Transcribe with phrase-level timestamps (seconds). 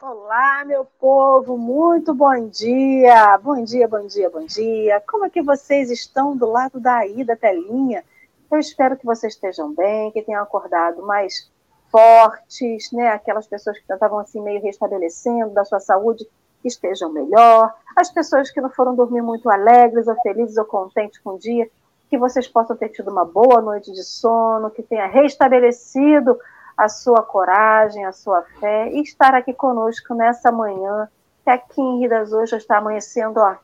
[0.00, 3.38] Olá, meu povo, muito bom dia.
[3.38, 5.00] Bom dia, bom dia, bom dia.
[5.06, 8.02] Como é que vocês estão do lado daí da telinha?
[8.50, 11.50] Eu espero que vocês estejam bem, que tenham acordado mais
[11.90, 13.08] fortes, né?
[13.08, 16.26] Aquelas pessoas que estavam assim meio restabelecendo da sua saúde
[16.64, 17.72] estejam melhor.
[17.94, 21.70] As pessoas que não foram dormir muito alegres ou felizes ou contentes com o dia,
[22.08, 26.38] que vocês possam ter tido uma boa noite de sono, que tenha restabelecido
[26.82, 31.08] a sua coragem, a sua fé e estar aqui conosco nessa manhã,
[31.44, 33.54] que aqui em Rio das Ostras está amanhecendo, ó,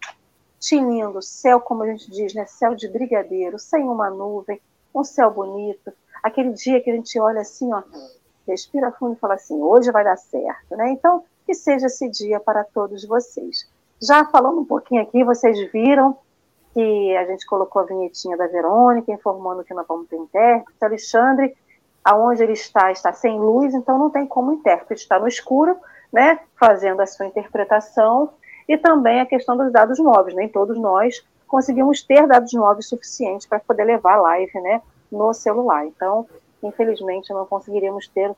[0.60, 4.60] tinindo, céu, como a gente diz, né, céu de brigadeiro, sem uma nuvem,
[4.94, 7.83] um céu bonito, aquele dia que a gente olha assim, ó,
[8.47, 10.91] respira fundo e fala assim, hoje vai dar certo, né?
[10.91, 13.69] Então, que seja esse dia para todos vocês.
[14.00, 16.16] Já falando um pouquinho aqui, vocês viram
[16.72, 20.84] que a gente colocou a vinhetinha da Verônica, informando que nós vamos ter intérprete.
[20.84, 21.56] Alexandre
[22.08, 25.76] aonde ele está está sem luz, então não tem como o intérprete estar no escuro,
[26.10, 28.30] né, fazendo a sua interpretação,
[28.66, 33.46] e também a questão dos dados móveis, nem todos nós conseguimos ter dados móveis suficientes
[33.46, 34.80] para poder levar live, né,
[35.12, 35.84] no celular.
[35.86, 36.26] Então,
[36.62, 38.34] infelizmente, não conseguiremos ter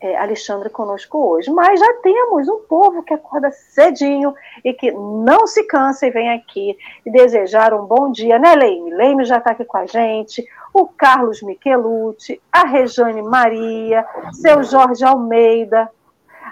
[0.00, 1.50] é, Alexandre conosco hoje.
[1.50, 6.30] Mas já temos um povo que acorda cedinho e que não se cansa e vem
[6.30, 6.76] aqui
[7.06, 8.92] e desejar um bom dia, né, Leime?
[8.94, 15.04] Leime já está aqui com a gente, o Carlos Michelucci, a Rejane Maria, seu Jorge
[15.04, 15.88] Almeida,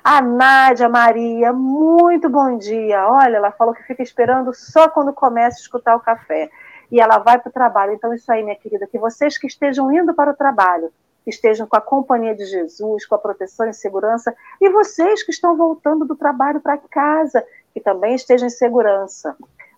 [0.05, 3.05] a Nádia Maria, muito bom dia.
[3.09, 6.49] Olha, ela falou que fica esperando só quando começa a escutar o café.
[6.91, 7.95] E ela vai para o trabalho.
[7.95, 10.93] Então, isso aí, minha querida, que vocês que estejam indo para o trabalho,
[11.27, 15.57] estejam com a companhia de Jesus, com a proteção e segurança, e vocês que estão
[15.57, 17.45] voltando do trabalho para casa,
[17.75, 19.35] que também estejam em segurança.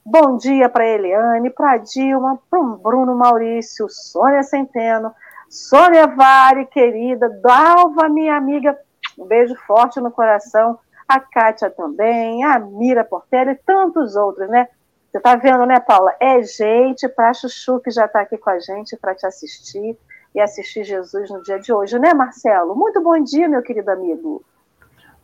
[0.06, 5.10] Bom dia para Eliane, para Dilma, para Bruno Maurício, Sônia Centeno,
[5.48, 8.78] Sônia Vare, querida, Dalva, minha amiga,
[9.18, 10.78] um beijo forte no coração,
[11.08, 14.68] a Kátia também, a Mira Portela e tantos outros, né?
[15.10, 16.14] Você está vendo, né, Paula?
[16.20, 19.96] É gente para Chuchu que já está aqui com a gente para te assistir
[20.34, 22.76] e assistir Jesus no dia de hoje, né, Marcelo?
[22.76, 24.44] Muito bom dia, meu querido amigo.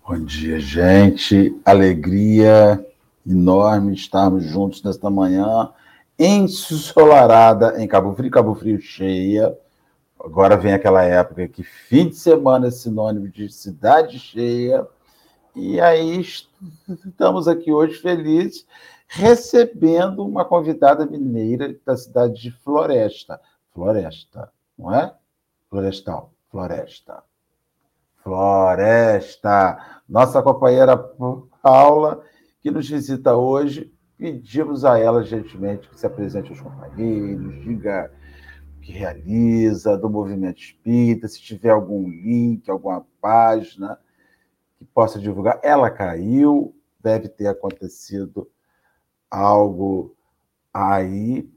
[0.09, 1.55] Bom dia, gente.
[1.67, 2.83] Alegria
[3.31, 5.71] enorme estarmos juntos nesta manhã
[6.19, 9.57] ensolarada em Cabo Frio, Cabo Frio cheia.
[10.23, 14.87] Agora vem aquela época que fim de semana é sinônimo de cidade cheia.
[15.57, 16.21] E aí
[16.89, 18.67] estamos aqui hoje felizes
[19.09, 23.41] recebendo uma convidada mineira da cidade de Floresta.
[23.73, 25.13] Floresta não é?
[25.69, 27.23] Florestal, floresta.
[28.23, 30.01] Floresta.
[30.09, 30.97] Nossa companheira
[31.63, 32.23] Paula,
[32.61, 38.13] que nos visita hoje, pedimos a ela gentilmente que se apresente aos companheiros, diga
[38.77, 43.99] o que realiza, do movimento espírita, se tiver algum link, alguma página
[44.79, 45.59] que possa divulgar.
[45.63, 48.49] Ela caiu, deve ter acontecido
[49.31, 50.15] algo
[50.73, 51.51] aí,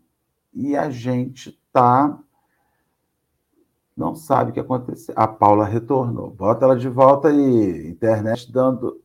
[0.53, 2.19] e a gente está
[3.95, 5.13] não sabe o que aconteceu.
[5.15, 6.31] A Paula retornou.
[6.31, 7.87] Bota ela de volta aí.
[7.87, 9.02] Internet dando.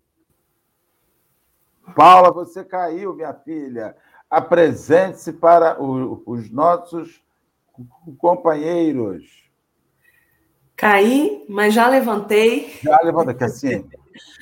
[1.95, 3.97] Paula, você caiu, minha filha.
[4.31, 7.23] Apresente-se para o, os nossos
[8.19, 9.49] companheiros.
[10.77, 12.79] Caí, mas já levantei.
[12.83, 13.89] Já levantei, que assim,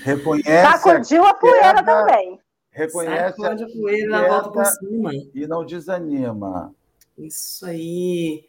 [0.04, 0.78] reconhece.
[0.80, 2.40] Sacudiu a, a poeira também.
[2.70, 5.10] Reconhece Sacode a poeira, volta por cima.
[5.34, 6.74] E não desanima.
[7.16, 8.44] Isso aí.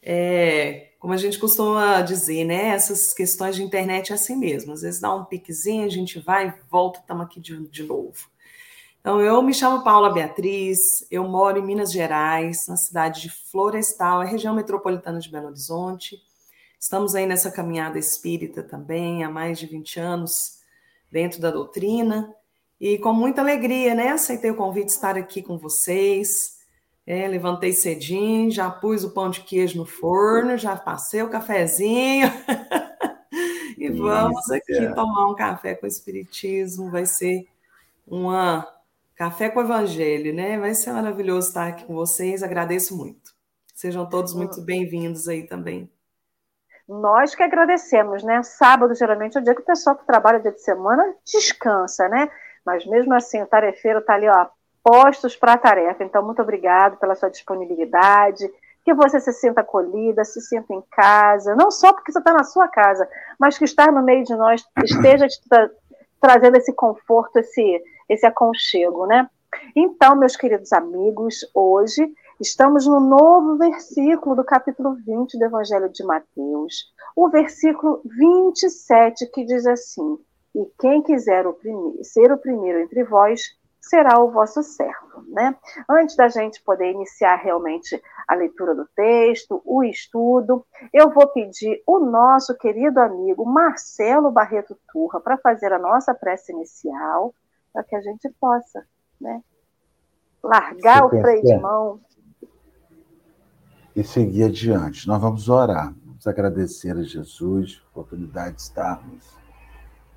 [0.00, 2.68] É, como a gente costuma dizer, né?
[2.68, 4.72] Essas questões de internet é assim mesmo.
[4.72, 8.30] Às vezes dá um piquezinho, a gente vai e volta, estamos aqui de, de novo.
[9.02, 14.22] Então, eu me chamo Paula Beatriz, eu moro em Minas Gerais, na cidade de Florestal,
[14.22, 16.22] é região metropolitana de Belo Horizonte.
[16.78, 20.60] Estamos aí nessa caminhada espírita também, há mais de 20 anos,
[21.10, 22.32] dentro da doutrina.
[22.80, 24.10] E com muita alegria, né?
[24.10, 26.60] Aceitei o convite de estar aqui com vocês.
[27.04, 32.28] É, levantei cedinho, já pus o pão de queijo no forno, já passei o cafezinho.
[33.76, 36.88] e vamos aqui tomar um café com o Espiritismo.
[36.88, 37.48] Vai ser
[38.06, 38.80] uma
[39.22, 40.58] café com o Evangelho, né?
[40.58, 42.42] Vai ser maravilhoso estar aqui com vocês.
[42.42, 43.30] Agradeço muito.
[43.72, 44.64] Sejam todos muito hum.
[44.64, 45.88] bem-vindos aí também.
[46.88, 48.42] Nós que agradecemos, né?
[48.42, 52.28] Sábado, geralmente, é o dia que o pessoal que trabalha dia de semana descansa, né?
[52.66, 54.48] Mas mesmo assim, o tarefeiro está ali, ó,
[54.82, 56.02] postos para a tarefa.
[56.02, 58.50] Então, muito obrigado pela sua disponibilidade,
[58.84, 62.42] que você se sinta acolhida, se sinta em casa, não só porque você está na
[62.42, 63.08] sua casa,
[63.38, 65.70] mas que estar no meio de nós esteja te tra
[66.20, 69.28] trazendo esse conforto, esse, esse aconchego, né?
[69.76, 76.04] Então, meus queridos amigos, hoje estamos no novo versículo do capítulo 20 do Evangelho de
[76.04, 80.18] Mateus, o versículo 27, que diz assim:
[80.54, 81.44] E quem quiser
[82.02, 83.42] ser o primeiro entre vós,
[83.80, 85.56] será o vosso servo, né?
[85.90, 90.64] Antes da gente poder iniciar realmente a leitura do texto, o estudo,
[90.94, 96.52] eu vou pedir o nosso querido amigo Marcelo Barreto Turra para fazer a nossa prece
[96.52, 97.34] inicial,
[97.72, 98.84] para que a gente possa,
[99.20, 99.42] né,
[100.42, 102.00] largar o freio de mão.
[103.94, 105.06] E seguir adiante.
[105.06, 109.36] Nós vamos orar, vamos agradecer a Jesus a oportunidade de estarmos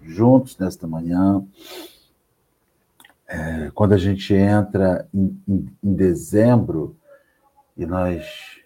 [0.01, 1.45] juntos nesta manhã.
[3.27, 6.95] É, quando a gente entra em, em, em dezembro
[7.75, 8.61] e nós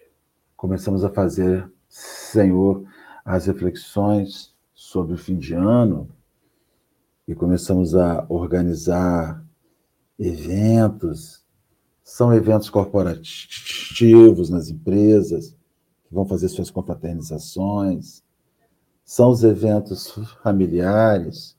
[0.56, 2.84] começamos a fazer, Senhor,
[3.24, 6.08] as reflexões sobre o fim de ano
[7.30, 9.40] e começamos a organizar
[10.18, 11.44] eventos,
[12.02, 15.54] são eventos corporativos nas empresas,
[16.08, 18.24] que vão fazer suas confraternizações,
[19.04, 20.08] são os eventos
[20.42, 21.56] familiares,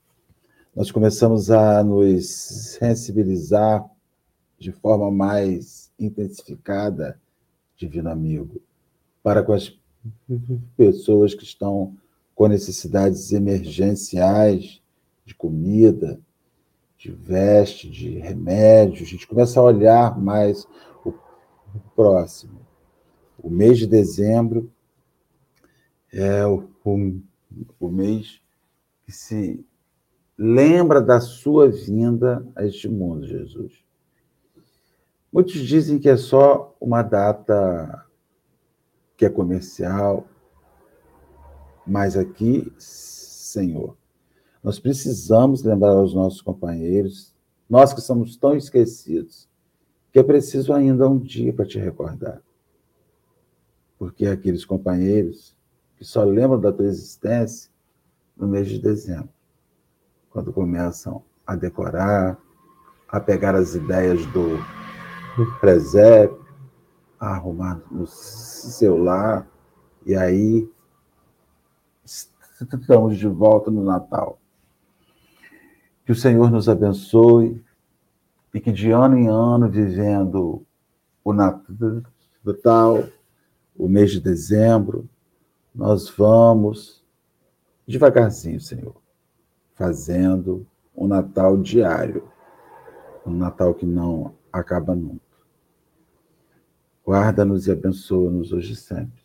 [0.75, 3.89] nós começamos a nos sensibilizar
[4.59, 7.17] de forma mais intensificada,
[7.77, 8.61] divino amigo,
[9.23, 9.73] para com as
[10.75, 11.95] pessoas que estão
[12.35, 14.80] com necessidades emergenciais
[15.25, 16.19] de comida,
[16.97, 19.03] de veste, de remédio.
[19.03, 20.67] A gente começa a olhar mais
[21.03, 21.13] o
[21.95, 22.61] próximo.
[23.37, 24.71] O mês de dezembro
[26.11, 27.21] é o, o,
[27.79, 28.41] o mês
[29.03, 29.65] que se
[30.37, 33.83] lembra da sua vinda a este mundo, Jesus.
[35.31, 38.05] Muitos dizem que é só uma data
[39.15, 40.27] que é comercial,
[41.85, 43.95] mas aqui, Senhor,
[44.63, 47.33] nós precisamos lembrar aos nossos companheiros,
[47.69, 49.49] nós que somos tão esquecidos,
[50.11, 52.41] que é preciso ainda um dia para te recordar.
[53.97, 55.55] Porque aqueles companheiros
[55.97, 57.71] que só lembram da tua existência
[58.35, 59.29] no mês de dezembro
[60.31, 62.37] quando começam a decorar,
[63.07, 64.57] a pegar as ideias do,
[65.35, 66.45] do presépio,
[67.19, 69.47] a arrumar no celular,
[70.05, 70.67] e aí
[72.59, 74.40] estamos de volta no Natal.
[76.05, 77.61] Que o Senhor nos abençoe
[78.53, 80.65] e que de ano em ano, vivendo
[81.23, 83.03] o Natal,
[83.77, 85.07] o mês de dezembro,
[85.73, 87.03] nós vamos
[87.87, 89.01] devagarzinho, Senhor
[89.81, 92.29] fazendo um Natal diário,
[93.25, 95.19] um Natal que não acaba nunca.
[97.03, 99.19] Guarda-nos e abençoa-nos hoje e sempre.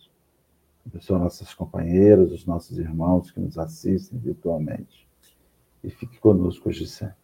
[0.86, 5.05] Abençoa nossas companheiras, os nossos irmãos que nos assistem virtualmente.
[5.86, 7.14] E fique conosco hoje sempre.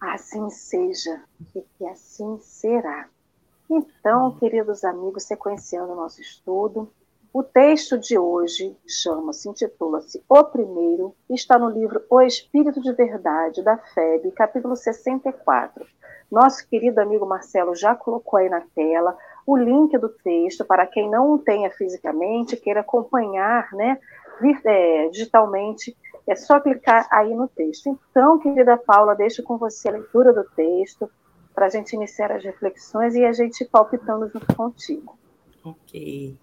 [0.00, 1.22] Assim seja
[1.54, 3.10] e que assim será.
[3.68, 6.90] Então, queridos amigos, sequenciando o nosso estudo,
[7.30, 13.62] o texto de hoje chama-se, intitula-se O Primeiro, está no livro O Espírito de Verdade,
[13.62, 15.86] da FEB, capítulo 64.
[16.30, 19.14] Nosso querido amigo Marcelo já colocou aí na tela
[19.46, 24.00] o link do texto para quem não o tenha fisicamente, queira acompanhar né,
[24.64, 27.98] é, digitalmente, é só clicar aí no texto.
[28.10, 31.10] Então, querida Paula, deixo com você a leitura do texto
[31.54, 35.16] para a gente iniciar as reflexões e a gente palpitando junto contigo.
[35.64, 36.36] Ok.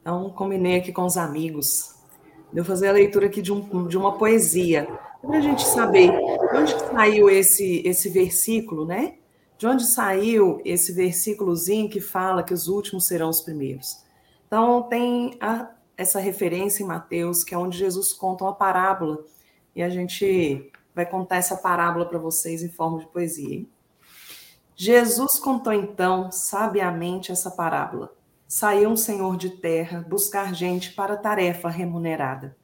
[0.00, 1.96] Então, combinei aqui com os amigos
[2.54, 4.86] eu fazer a leitura aqui de, um, de uma poesia,
[5.20, 9.16] para a gente saber de onde saiu esse, esse versículo, né?
[9.58, 14.04] De onde saiu esse versículozinho que fala que os últimos serão os primeiros.
[14.46, 19.24] Então, tem a, essa referência em Mateus, que é onde Jesus conta uma parábola,
[19.74, 23.54] e a gente vai contar essa parábola para vocês em forma de poesia.
[23.54, 23.70] Hein?
[24.74, 28.16] Jesus contou então sabiamente essa parábola
[28.48, 32.56] saiu um senhor de terra buscar gente para tarefa remunerada.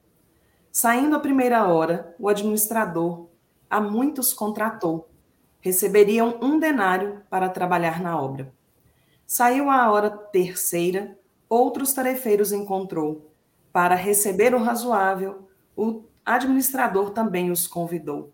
[0.70, 3.26] Saindo a primeira hora, o administrador
[3.68, 5.08] a muitos contratou.
[5.60, 8.52] Receberiam um denário para trabalhar na obra.
[9.26, 11.18] Saiu a hora terceira,
[11.52, 13.30] outros tarefeiros encontrou.
[13.70, 18.32] Para receber o razoável, o administrador também os convidou.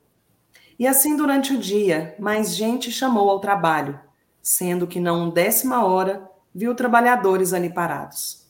[0.78, 3.98] E assim durante o dia, mais gente chamou ao trabalho,
[4.40, 8.46] sendo que não décima hora viu trabalhadores ali parados.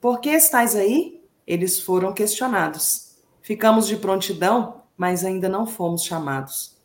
[0.00, 1.20] Por que estáis aí?
[1.44, 3.16] Eles foram questionados.
[3.42, 6.76] Ficamos de prontidão, mas ainda não fomos chamados.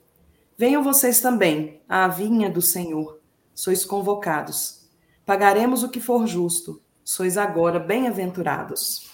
[0.58, 3.20] Venham vocês também à vinha do Senhor.
[3.54, 4.90] Sois convocados.
[5.24, 6.82] Pagaremos o que for justo.
[7.04, 9.10] Sois agora bem-aventurados.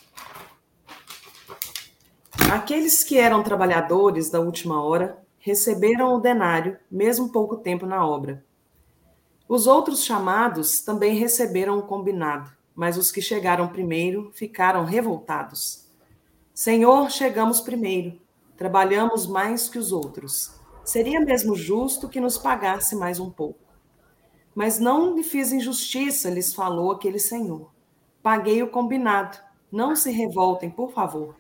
[2.52, 8.46] Aqueles que eram trabalhadores da última hora receberam o denário, mesmo pouco tempo na obra.
[9.48, 15.88] Os outros chamados também receberam o combinado, mas os que chegaram primeiro ficaram revoltados.
[16.54, 18.20] Senhor, chegamos primeiro,
[18.58, 20.54] trabalhamos mais que os outros.
[20.84, 23.60] Seria mesmo justo que nos pagasse mais um pouco.
[24.54, 27.77] Mas não lhe fiz injustiça, lhes falou aquele senhor.
[28.22, 29.38] Paguei o combinado.
[29.72, 31.36] Não se revoltem, por favor.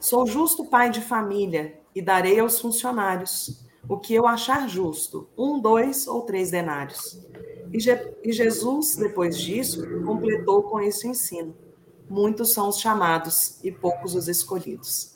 [0.00, 5.60] Sou justo pai de família e darei aos funcionários o que eu achar justo, um,
[5.60, 7.20] dois ou três denários.
[7.72, 11.54] E, Je e Jesus, depois disso, completou com esse ensino.
[12.08, 15.14] Muitos são os chamados e poucos os escolhidos.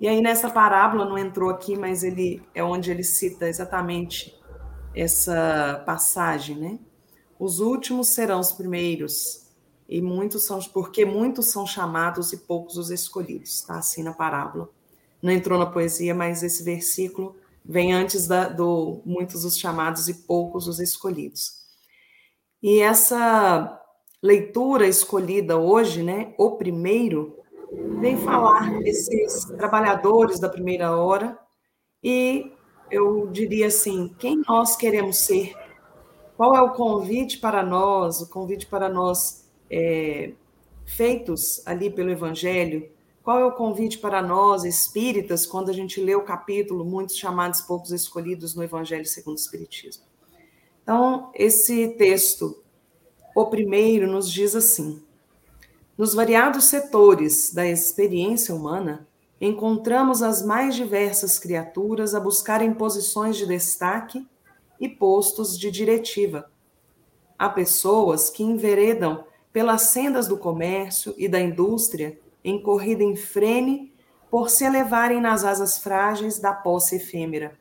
[0.00, 4.34] E aí, nessa parábola, não entrou aqui, mas ele é onde ele cita exatamente
[4.94, 6.78] essa passagem, né?
[7.38, 9.49] Os últimos serão os primeiros,
[9.90, 14.70] e muitos são, porque muitos são chamados e poucos os escolhidos, está assim na parábola.
[15.20, 20.14] Não entrou na poesia, mas esse versículo vem antes da, do muitos os chamados e
[20.14, 21.56] poucos os escolhidos.
[22.62, 23.82] E essa
[24.22, 27.36] leitura escolhida hoje, né, o primeiro,
[27.98, 31.36] vem falar desses trabalhadores da primeira hora
[32.02, 32.52] e
[32.88, 35.52] eu diria assim, quem nós queremos ser?
[36.36, 39.39] Qual é o convite para nós, o convite para nós
[39.70, 40.32] é,
[40.84, 42.90] feitos ali pelo Evangelho,
[43.22, 47.60] qual é o convite para nós, espíritas, quando a gente lê o capítulo Muitos Chamados,
[47.60, 50.04] Poucos Escolhidos no Evangelho segundo o Espiritismo?
[50.82, 52.62] Então, esse texto,
[53.34, 55.02] o primeiro, nos diz assim:
[55.96, 59.06] nos variados setores da experiência humana,
[59.40, 64.26] encontramos as mais diversas criaturas a buscarem posições de destaque
[64.80, 66.50] e postos de diretiva.
[67.38, 73.92] Há pessoas que enveredam pelas sendas do comércio e da indústria em corrida em frene
[74.30, 77.58] por se elevarem nas asas frágeis da posse efêmera.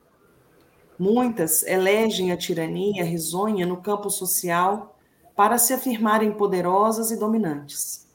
[0.97, 4.97] Muitas elegem a tirania risonha no campo social
[5.35, 8.07] para se afirmarem poderosas e dominantes.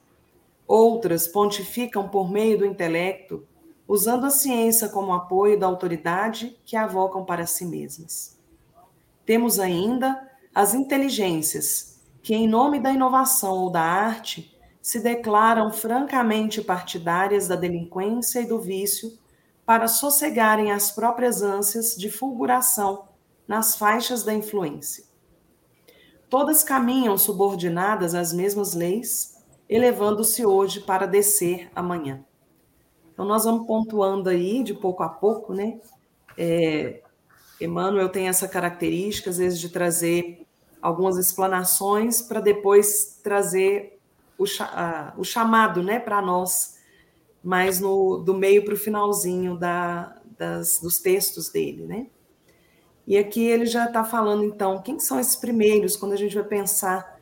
[0.66, 3.46] Outras pontificam por meio do intelecto,
[3.88, 8.38] usando a ciência como apoio da autoridade que avocam para si mesmas.
[9.26, 11.93] Temos ainda as inteligências
[12.24, 18.46] que, em nome da inovação ou da arte, se declaram francamente partidárias da delinquência e
[18.46, 19.12] do vício
[19.66, 23.08] para sossegarem as próprias ânsias de fulguração
[23.46, 25.04] nas faixas da influência.
[26.30, 32.24] Todas caminham subordinadas às mesmas leis, elevando-se hoje para descer amanhã.
[33.12, 35.78] Então, nós vamos pontuando aí, de pouco a pouco, né?
[36.38, 37.02] É,
[37.60, 40.43] Emmanuel tem essa característica, às vezes, de trazer
[40.84, 43.98] algumas explanações para depois trazer
[44.36, 44.44] o,
[45.16, 46.78] o chamado né, para nós,
[47.42, 51.86] mais no, do meio para o finalzinho da, das, dos textos dele.
[51.86, 52.06] Né?
[53.06, 56.44] E aqui ele já está falando, então, quem são esses primeiros, quando a gente vai
[56.44, 57.18] pensar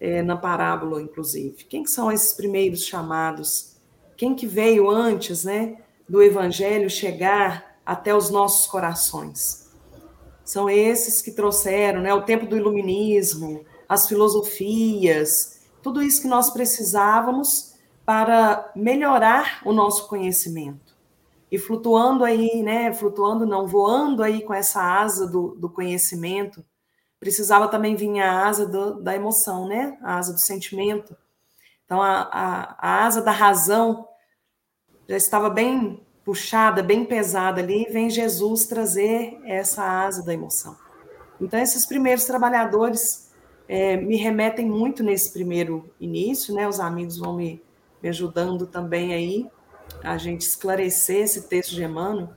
[0.00, 1.64] é, na parábola, inclusive?
[1.64, 3.76] Quem são esses primeiros chamados?
[4.16, 5.76] Quem que veio antes né,
[6.08, 9.61] do evangelho chegar até os nossos corações?
[10.44, 16.50] São esses que trouxeram né, o tempo do iluminismo, as filosofias, tudo isso que nós
[16.50, 20.96] precisávamos para melhorar o nosso conhecimento.
[21.50, 26.64] E flutuando aí, né, flutuando não, voando aí com essa asa do, do conhecimento,
[27.20, 31.16] precisava também vir a asa do, da emoção, né, a asa do sentimento.
[31.84, 34.08] Então, a, a, a asa da razão
[35.08, 40.76] já estava bem puxada, bem pesada ali, vem Jesus trazer essa asa da emoção.
[41.40, 43.30] Então, esses primeiros trabalhadores
[43.68, 46.68] é, me remetem muito nesse primeiro início, né?
[46.68, 47.60] Os amigos vão me,
[48.02, 49.50] me ajudando também aí
[50.02, 52.30] a gente esclarecer esse texto de Emmanuel,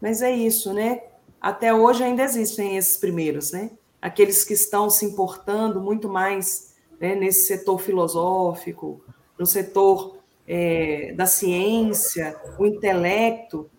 [0.00, 1.02] mas é isso, né?
[1.40, 3.70] Até hoje ainda existem esses primeiros, né?
[4.00, 9.02] Aqueles que estão se importando muito mais né, nesse setor filosófico,
[9.38, 10.13] no setor
[10.46, 13.70] é, da ciência, o intelecto,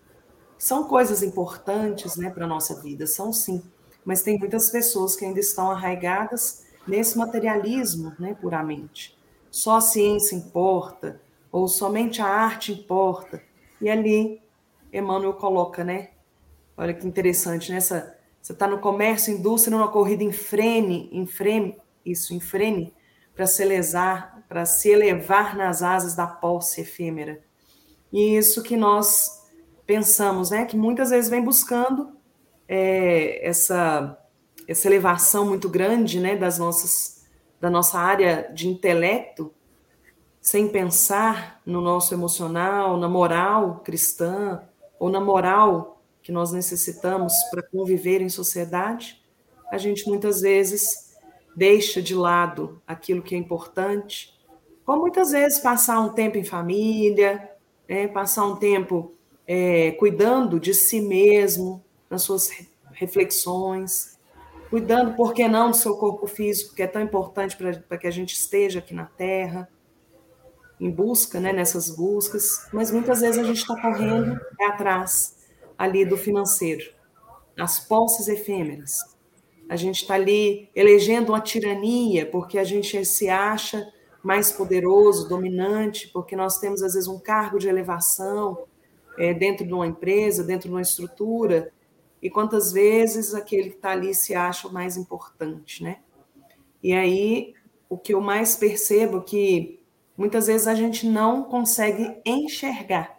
[0.58, 3.62] são coisas importantes né, para a nossa vida, são sim.
[4.04, 9.16] Mas tem muitas pessoas que ainda estão arraigadas nesse materialismo, né, puramente.
[9.50, 11.20] Só a ciência importa,
[11.50, 13.42] ou somente a arte importa.
[13.80, 14.40] E ali,
[14.92, 16.10] Emmanuel coloca, né?
[16.76, 17.72] Olha que interessante.
[17.72, 22.94] Né, você está no comércio, indústria, numa corrida em frene, em frene, isso, em frene,
[23.34, 27.42] para se lesar, para se elevar nas asas da posse efêmera.
[28.12, 29.44] E isso que nós
[29.86, 32.16] pensamos, né, que muitas vezes vem buscando
[32.68, 34.18] é, essa
[34.68, 37.24] essa elevação muito grande, né, das nossas
[37.60, 39.54] da nossa área de intelecto,
[40.40, 44.62] sem pensar no nosso emocional, na moral cristã
[44.98, 49.22] ou na moral que nós necessitamos para conviver em sociedade,
[49.70, 51.16] a gente muitas vezes
[51.56, 54.35] deixa de lado aquilo que é importante,
[54.86, 57.50] como muitas vezes passar um tempo em família,
[57.88, 59.12] é, passar um tempo
[59.44, 62.50] é, cuidando de si mesmo, nas suas
[62.92, 64.16] reflexões,
[64.70, 68.10] cuidando, por que não, do seu corpo físico, que é tão importante para que a
[68.12, 69.68] gente esteja aqui na Terra,
[70.78, 75.36] em busca, né, nessas buscas, mas muitas vezes a gente está correndo atrás
[75.76, 76.92] ali do financeiro,
[77.58, 79.00] as posses efêmeras.
[79.68, 83.92] A gente está ali elegendo uma tirania porque a gente se acha
[84.26, 88.64] mais poderoso, dominante, porque nós temos às vezes um cargo de elevação
[89.16, 91.72] é, dentro de uma empresa, dentro de uma estrutura,
[92.20, 95.98] e quantas vezes aquele que está ali se acha o mais importante, né?
[96.82, 97.54] E aí
[97.88, 99.80] o que eu mais percebo é que
[100.16, 103.16] muitas vezes a gente não consegue enxergar.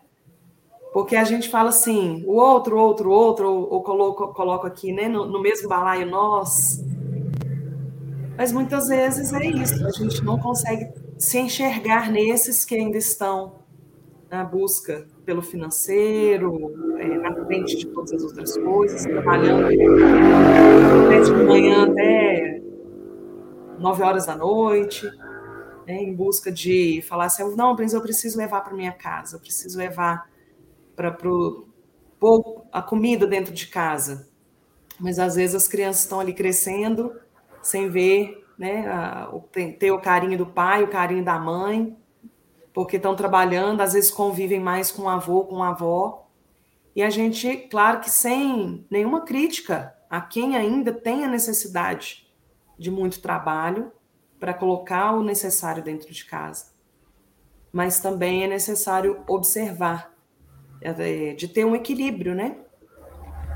[0.92, 5.08] Porque a gente fala assim, o outro, outro, outro, ou, ou coloco, coloco aqui, né,
[5.08, 6.84] no, no mesmo balaio nós.
[8.38, 13.56] Mas muitas vezes é isso, a gente não consegue se enxergar nesses que ainda estão
[14.30, 21.92] na busca pelo financeiro, é, na frente de todas as outras coisas, trabalhando de manhã
[21.92, 22.62] até
[23.80, 25.10] nove horas da noite,
[25.88, 29.40] né, em busca de falar assim, não, mas eu preciso levar para minha casa, eu
[29.40, 30.30] preciso levar
[30.96, 31.18] para
[32.72, 34.28] a comida dentro de casa.
[35.00, 37.14] Mas às vezes as crianças estão ali crescendo
[37.68, 38.86] sem ver, né,
[39.78, 41.98] ter o carinho do pai, o carinho da mãe,
[42.74, 46.30] porque estão trabalhando, às vezes convivem mais com o avô, com a avó.
[46.96, 52.26] E a gente, claro que sem nenhuma crítica a quem ainda tem a necessidade
[52.80, 53.92] de muito trabalho,
[54.40, 56.72] para colocar o necessário dentro de casa.
[57.72, 60.14] Mas também é necessário observar,
[60.80, 62.58] é, de ter um equilíbrio, né?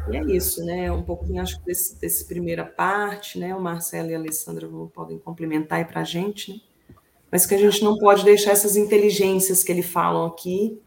[0.09, 0.91] E é isso, né?
[0.91, 3.55] Um pouquinho, acho, desse, desse primeira parte, né?
[3.55, 6.59] O Marcelo e a Alessandra podem complementar aí para a gente, né?
[7.31, 10.81] Mas que a gente não pode deixar essas inteligências que eles falam aqui,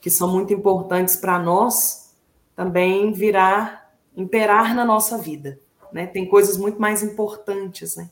[0.00, 2.16] que são muito importantes para nós,
[2.56, 5.60] também virar, imperar na nossa vida,
[5.92, 6.06] né?
[6.06, 8.10] Tem coisas muito mais importantes, né?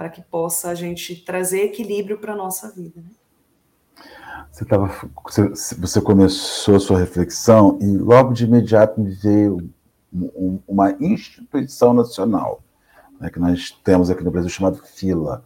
[0.00, 3.02] para que possa a gente trazer equilíbrio para a nossa vida.
[3.02, 3.10] Né?
[4.50, 4.90] Você, tava,
[5.24, 9.70] você, você, começou a sua reflexão e logo de imediato me veio
[10.12, 12.62] um, uma instituição nacional
[13.20, 15.44] né, que nós temos aqui no Brasil chamado fila.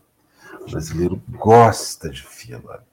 [0.62, 2.84] O brasileiro gosta de fila.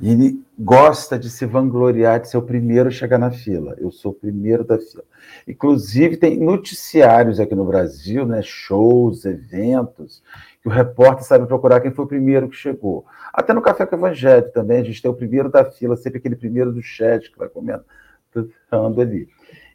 [0.00, 3.74] E ele gosta de se vangloriar de ser o primeiro a chegar na fila.
[3.78, 5.04] Eu sou o primeiro da fila.
[5.48, 10.22] Inclusive, tem noticiários aqui no Brasil, né, shows, eventos,
[10.62, 13.06] que o repórter sabe procurar quem foi o primeiro que chegou.
[13.32, 16.18] Até no Café com o Evangelho também, a gente tem o primeiro da fila, sempre
[16.18, 19.28] aquele primeiro do chat que vai comentando ali.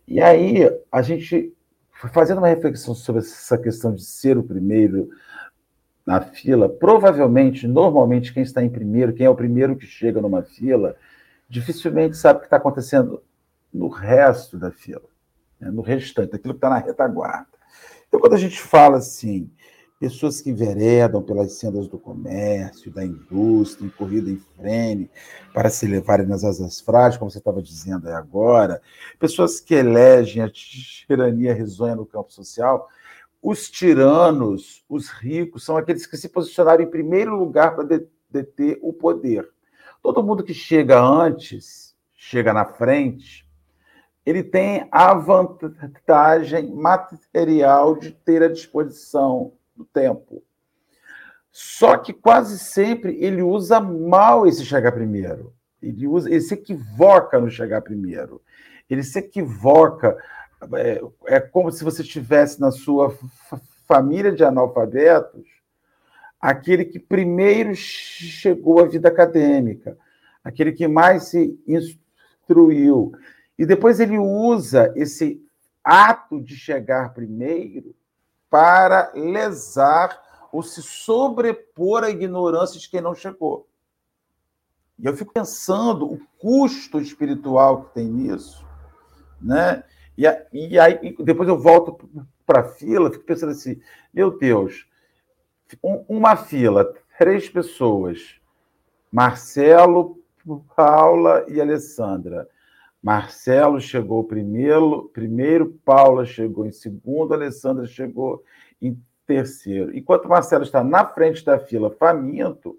[0.08, 1.51] E aí, a gente,
[2.13, 5.10] fazendo uma reflexão sobre essa questão de ser o primeiro
[6.05, 10.43] na fila, provavelmente, normalmente, quem está em primeiro, quem é o primeiro que chega numa
[10.43, 10.95] fila,
[11.49, 13.23] dificilmente sabe o que está acontecendo
[13.73, 15.03] no resto da fila,
[15.59, 15.71] né?
[15.71, 17.47] no restante, aquilo que está na retaguarda.
[18.07, 19.49] Então, quando a gente fala assim,
[19.99, 25.09] pessoas que enveredam pelas sendas do comércio, da indústria, em corrida em frene,
[25.53, 28.81] para se levarem nas asas frágeis, como você estava dizendo aí agora,
[29.19, 32.87] pessoas que elegem a tirania risonha no campo social.
[33.47, 38.91] Os tiranos, os ricos, são aqueles que se posicionaram em primeiro lugar para deter o
[38.91, 39.47] poder.
[40.01, 43.47] Todo mundo que chega antes, chega na frente,
[44.25, 50.43] ele tem a vantagem material de ter à disposição do tempo.
[51.51, 55.53] Só que quase sempre ele usa mal esse chegar primeiro.
[55.79, 58.41] Ele, usa, ele se equivoca no chegar primeiro.
[58.89, 60.17] Ele se equivoca.
[60.73, 61.01] É,
[61.35, 63.17] é como se você estivesse na sua
[63.87, 65.45] família de analfabetos
[66.39, 69.97] aquele que primeiro chegou à vida acadêmica,
[70.43, 73.11] aquele que mais se instruiu.
[73.57, 75.41] E depois ele usa esse
[75.83, 77.95] ato de chegar primeiro
[78.49, 83.67] para lesar ou se sobrepor à ignorância de quem não chegou.
[84.97, 88.65] E eu fico pensando o custo espiritual que tem nisso,
[89.41, 89.83] né?
[90.17, 92.10] E, e aí depois eu volto
[92.45, 93.80] para a fila, fico pensando assim,
[94.13, 94.88] meu Deus,
[95.82, 98.39] uma fila, três pessoas,
[99.12, 100.19] Marcelo,
[100.75, 102.47] Paula e Alessandra.
[103.01, 108.43] Marcelo chegou primeiro, primeiro, Paula chegou em segundo, Alessandra chegou
[108.82, 109.95] em terceiro.
[109.95, 112.78] Enquanto Marcelo está na frente da fila, faminto,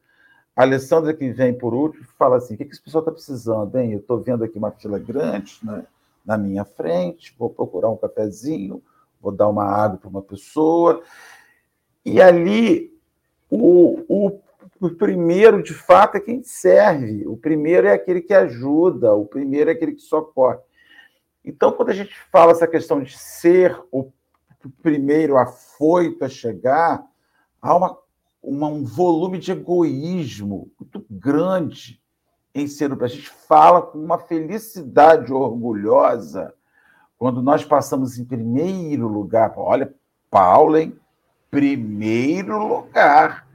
[0.54, 3.76] a Alessandra, que vem por último, fala assim: o que, que esse pessoal está precisando,
[3.76, 3.92] hein?
[3.92, 5.84] Eu estou vendo aqui uma fila grande né,
[6.26, 8.82] na minha frente, vou procurar um cafezinho,
[9.20, 11.02] vou dar uma água para uma pessoa.
[12.04, 12.92] E ali
[13.48, 14.40] o, o
[14.80, 17.26] o primeiro, de fato, é quem serve.
[17.26, 20.58] O primeiro é aquele que ajuda, o primeiro é aquele que socorre.
[21.44, 24.12] Então, quando a gente fala essa questão de ser o
[24.82, 27.04] primeiro afoito a chegar,
[27.62, 27.98] há uma,
[28.42, 32.02] uma, um volume de egoísmo muito grande
[32.62, 32.92] em ser.
[33.02, 36.54] A gente fala com uma felicidade orgulhosa
[37.18, 39.54] quando nós passamos em primeiro lugar.
[39.56, 39.94] Olha,
[40.30, 40.98] Paula, em
[41.50, 43.46] primeiro lugar.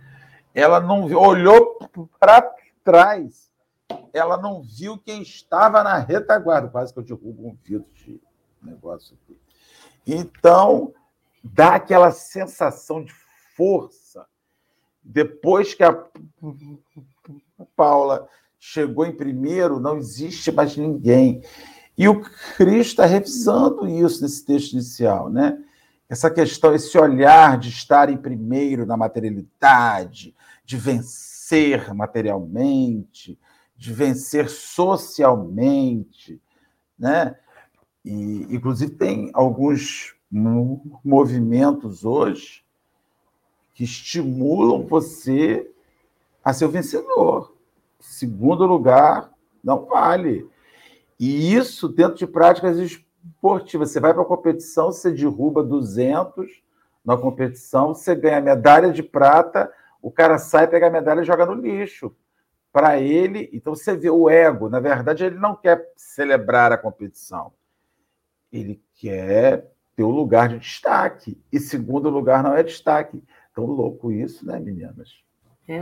[0.53, 1.77] Ela não olhou
[2.19, 3.51] para trás.
[4.13, 6.67] Ela não viu quem estava na retaguarda.
[6.67, 8.21] Quase que eu derrubo um vidro de
[8.61, 9.39] negócio aqui.
[10.05, 10.93] Então,
[11.43, 13.13] dá aquela sensação de
[13.55, 14.25] força.
[15.03, 16.05] Depois que a
[17.75, 18.27] Paula
[18.63, 21.41] chegou em primeiro, não existe mais ninguém.
[21.97, 22.21] E o
[22.55, 25.57] Cristo está revisando isso nesse texto inicial, né?
[26.07, 33.37] Essa questão, esse olhar de estar em primeiro na materialidade, de vencer materialmente,
[33.75, 36.39] de vencer socialmente,
[36.99, 37.35] né?
[38.05, 40.15] E, inclusive, tem alguns
[41.03, 42.63] movimentos hoje
[43.73, 45.67] que estimulam você
[46.43, 47.60] a ser o vencedor.
[48.01, 49.31] Segundo lugar,
[49.63, 50.49] não vale.
[51.19, 53.91] E isso dentro de práticas esportivas.
[53.91, 56.63] Você vai para a competição, você derruba 200
[57.05, 61.45] na competição, você ganha medalha de prata, o cara sai, pega a medalha e joga
[61.45, 62.15] no lixo.
[62.73, 67.53] Para ele, então você vê o ego, na verdade, ele não quer celebrar a competição.
[68.51, 71.39] Ele quer ter o um lugar de destaque.
[71.51, 73.23] E segundo lugar não é destaque.
[73.53, 75.21] Tão louco isso, né, meninas?
[75.71, 75.81] É,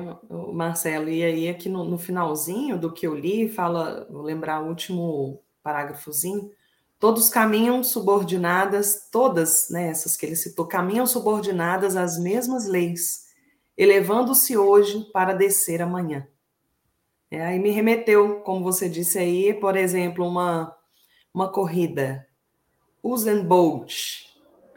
[0.53, 4.67] Marcelo, e aí aqui no, no, finalzinho do que eu li, fala, vou lembrar o
[4.67, 6.51] último parágrafozinho,
[6.99, 13.29] todos caminham subordinadas, todas né, essas que ele citou, caminham subordinadas às mesmas leis,
[13.75, 16.27] elevando-se hoje para descer amanhã.
[17.31, 20.71] É, aí me remeteu, como você disse aí, por exemplo, uma,
[21.33, 22.27] uma corrida,
[23.01, 23.95] Usain Bolt,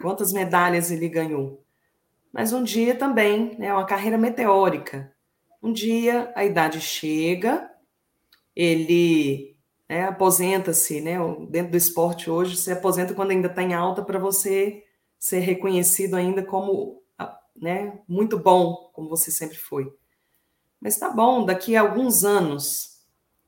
[0.01, 1.62] quantas medalhas ele ganhou?
[2.33, 5.13] Mas um dia também é né, uma carreira meteórica.
[5.63, 7.71] Um dia a idade chega,
[8.57, 9.57] ele
[9.89, 11.17] né, aposenta-se, né?
[11.51, 14.85] Dentro do esporte hoje, se aposenta quando ainda está em alta para você
[15.19, 17.03] ser reconhecido ainda como
[17.55, 19.93] né, muito bom, como você sempre foi.
[20.81, 23.03] Mas tá bom, daqui a alguns anos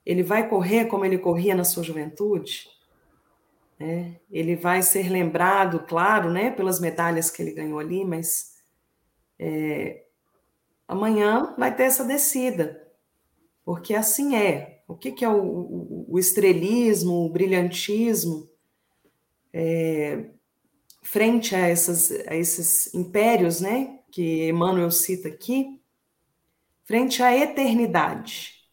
[0.05, 2.69] ele vai correr como ele corria na sua juventude.
[3.79, 4.21] Né?
[4.31, 8.54] Ele vai ser lembrado, claro, né, pelas medalhas que ele ganhou ali, mas
[9.47, 10.07] é,
[10.89, 12.83] amanhã vai ter essa descida,
[13.63, 14.83] porque assim é.
[14.89, 18.49] O que, que é o, o, o estrelismo, o brilhantismo,
[19.53, 20.31] é,
[21.03, 25.81] frente a, essas, a esses impérios, né, que Emmanuel cita aqui,
[26.85, 28.67] frente à eternidade,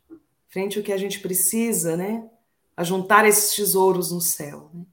[0.48, 2.30] frente ao que a gente precisa, né,
[2.76, 4.70] a juntar esses tesouros no céu.
[4.74, 4.86] Né?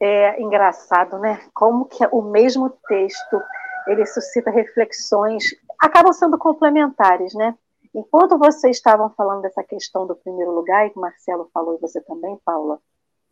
[0.00, 1.40] É engraçado, né?
[1.54, 3.42] Como que o mesmo texto
[3.86, 5.44] ele suscita reflexões,
[5.80, 7.56] acabam sendo complementares, né?
[7.94, 11.80] Enquanto vocês estavam falando dessa questão do primeiro lugar, e que o Marcelo falou, e
[11.80, 12.78] você também, Paula,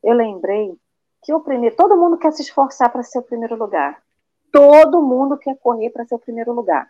[0.02, 0.76] eu lembrei
[1.22, 4.02] que o primeiro, todo mundo quer se esforçar para ser o primeiro lugar.
[4.52, 6.88] Todo mundo quer correr para ser o primeiro lugar.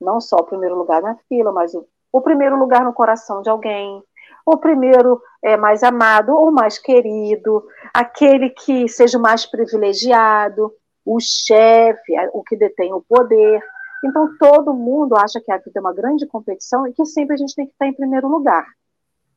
[0.00, 3.50] Não só o primeiro lugar na fila, mas o, o primeiro lugar no coração de
[3.50, 4.02] alguém,
[4.44, 10.72] o primeiro é mais amado ou mais querido, aquele que seja mais privilegiado,
[11.04, 13.62] o chefe, o que detém o poder.
[14.04, 17.36] Então, todo mundo acha que a vida é uma grande competição e que sempre a
[17.36, 18.66] gente tem que estar em primeiro lugar.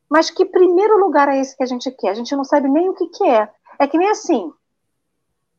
[0.10, 2.10] Mas que primeiro lugar é esse que a gente quer?
[2.10, 3.50] A gente não sabe nem o que, que é.
[3.80, 4.52] É que nem assim.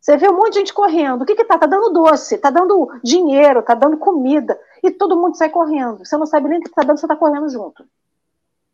[0.00, 1.22] Você vê um monte de gente correndo.
[1.22, 1.58] O que que tá?
[1.58, 4.58] Tá dando doce, tá dando dinheiro, tá dando comida.
[4.82, 6.04] E todo mundo sai correndo.
[6.04, 7.84] Você não sabe nem o que tá dando, você tá correndo junto.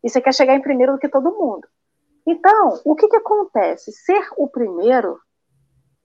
[0.03, 1.67] E você quer chegar em primeiro do que todo mundo.
[2.25, 3.91] Então, o que, que acontece?
[3.91, 5.19] Ser o primeiro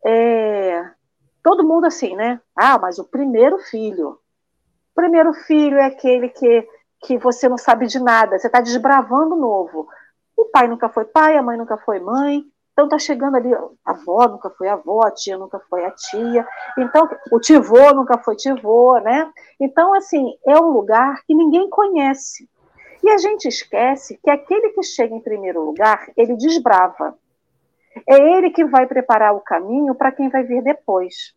[0.05, 0.91] é.
[1.43, 2.41] Todo mundo assim, né?
[2.55, 4.11] Ah, mas o primeiro filho.
[4.11, 6.67] O primeiro filho é aquele que,
[7.03, 9.89] que você não sabe de nada, você está desbravando novo.
[10.37, 13.71] O pai nunca foi pai, a mãe nunca foi mãe, então tá chegando ali, a
[13.85, 16.47] avó nunca foi avó, a tia nunca foi a tia,
[16.79, 19.31] então o tivô nunca foi tivô, né?
[19.59, 22.49] Então, assim, é um lugar que ninguém conhece.
[23.07, 27.17] E a gente esquece que aquele que chega em primeiro lugar, ele desbrava.
[28.05, 31.33] É ele que vai preparar o caminho para quem vai vir depois.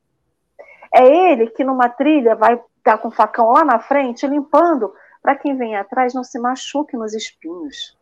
[0.91, 5.35] É ele que numa trilha vai estar com o facão lá na frente, limpando, para
[5.35, 7.95] quem vem atrás não se machuque nos espinhos.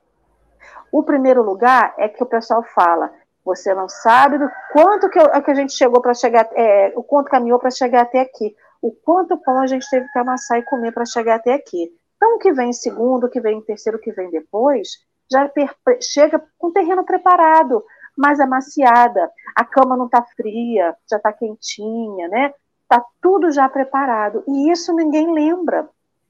[0.89, 3.11] O primeiro lugar é que o pessoal fala,
[3.43, 7.29] você não sabe do quanto que, que a gente chegou para chegar, é, o quanto
[7.29, 8.55] caminhou para chegar até aqui.
[8.81, 11.91] o quanto pão a gente teve que amassar e comer para chegar até aqui.
[12.17, 14.89] Então, o que vem em segundo, o que vem em terceiro, o que vem depois,
[15.31, 15.49] já
[16.01, 17.83] chega com o terreno preparado,
[18.17, 19.31] mais amaciada.
[19.55, 22.53] A cama não está fria, já está quentinha, né?
[22.81, 24.43] Está tudo já preparado.
[24.47, 25.87] E isso ninguém lembra.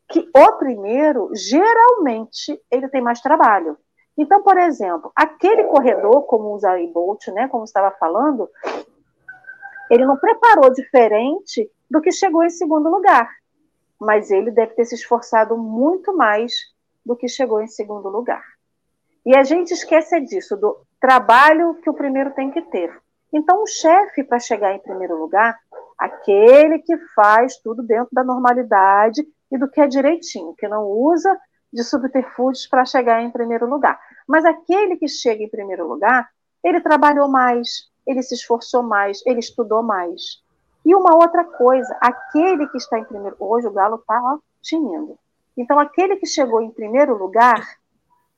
[0.10, 3.78] Que o primeiro, geralmente, ele tem mais trabalho.
[4.18, 8.50] Então, por exemplo, aquele corredor, como o Zayn Bolt, né, como estava falando,
[9.92, 13.30] ele não preparou diferente do que chegou em segundo lugar.
[14.00, 16.54] Mas ele deve ter se esforçado muito mais
[17.06, 18.44] do que chegou em segundo lugar.
[19.26, 22.96] E a gente esquece disso, do trabalho que o primeiro tem que ter.
[23.34, 25.58] Então, o chefe, para chegar em primeiro lugar,
[25.98, 31.38] aquele que faz tudo dentro da normalidade e do que é direitinho, que não usa
[31.74, 34.00] de subterfúgios para chegar em primeiro lugar.
[34.28, 36.30] Mas aquele que chega em primeiro lugar,
[36.64, 40.42] ele trabalhou mais, ele se esforçou mais, ele estudou mais.
[40.88, 45.20] E uma outra coisa, aquele que está em primeiro, hoje o galo está tinindo.
[45.58, 47.62] Então, aquele que chegou em primeiro lugar,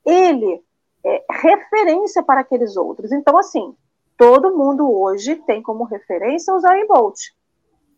[0.04, 0.60] ele
[1.06, 3.12] é, referência para aqueles outros.
[3.12, 3.72] Então, assim,
[4.16, 7.20] todo mundo hoje tem como referência o Zayn Bolt,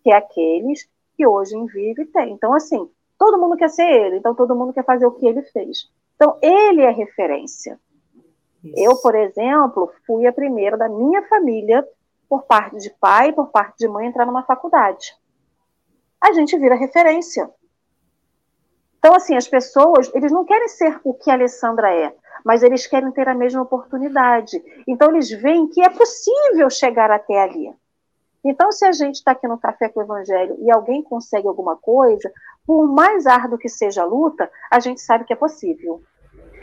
[0.02, 0.86] que é aqueles
[1.16, 2.34] que hoje em vive tem.
[2.34, 5.40] Então, assim, todo mundo quer ser ele, então todo mundo quer fazer o que ele
[5.44, 5.90] fez.
[6.16, 7.80] Então, ele é referência.
[8.62, 8.74] Isso.
[8.76, 11.88] Eu, por exemplo, fui a primeira da minha família,
[12.32, 15.14] por parte de pai por parte de mãe, entrar numa faculdade.
[16.18, 17.50] A gente vira referência.
[18.98, 22.86] Então, assim, as pessoas, eles não querem ser o que a Alessandra é mas eles
[22.88, 24.60] querem ter a mesma oportunidade.
[24.88, 27.72] Então, eles veem que é possível chegar até ali.
[28.42, 31.76] Então, se a gente está aqui no Café com o Evangelho e alguém consegue alguma
[31.76, 32.32] coisa,
[32.66, 36.02] por mais árduo que seja a luta, a gente sabe que é possível.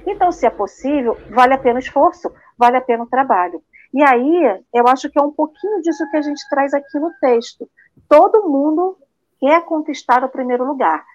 [0.06, 3.64] Então, se é possível, vale a pena o esforço, vale a pena o trabalho.
[3.94, 7.12] E aí, eu acho que é um pouquinho disso que a gente traz aqui no
[7.20, 7.70] texto.
[8.08, 8.98] Todo mundo
[9.40, 11.06] quer conquistar o primeiro lugar,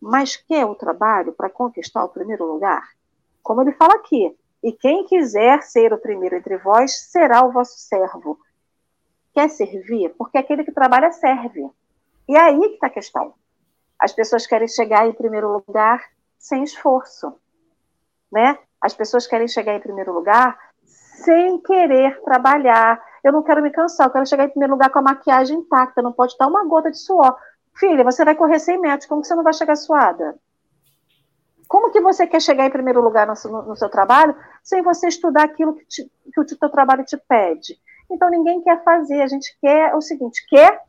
[0.00, 2.88] mas quer o trabalho para conquistar o primeiro lugar?
[3.42, 7.78] Como ele fala aqui, e quem quiser ser o primeiro entre vós será o vosso
[7.78, 8.38] servo.
[9.32, 10.14] Quer servir?
[10.18, 11.70] Porque aquele que trabalha serve.
[12.28, 13.34] E é aí que está a questão.
[13.98, 16.04] As pessoas querem chegar em primeiro lugar
[16.38, 17.32] sem esforço.
[18.30, 18.58] Né?
[18.80, 20.58] As pessoas querem chegar em primeiro lugar
[21.22, 23.00] sem querer trabalhar.
[23.22, 26.02] Eu não quero me cansar, eu quero chegar em primeiro lugar com a maquiagem intacta,
[26.02, 27.36] não pode estar uma gota de suor.
[27.74, 30.36] Filha, você vai correr 100 metros, como que você não vai chegar suada?
[31.68, 35.08] Como que você quer chegar em primeiro lugar no, no, no seu trabalho sem você
[35.08, 37.78] estudar aquilo que, te, que o teu trabalho te pede?
[38.10, 40.80] Então ninguém quer fazer, a gente quer o seguinte, quer,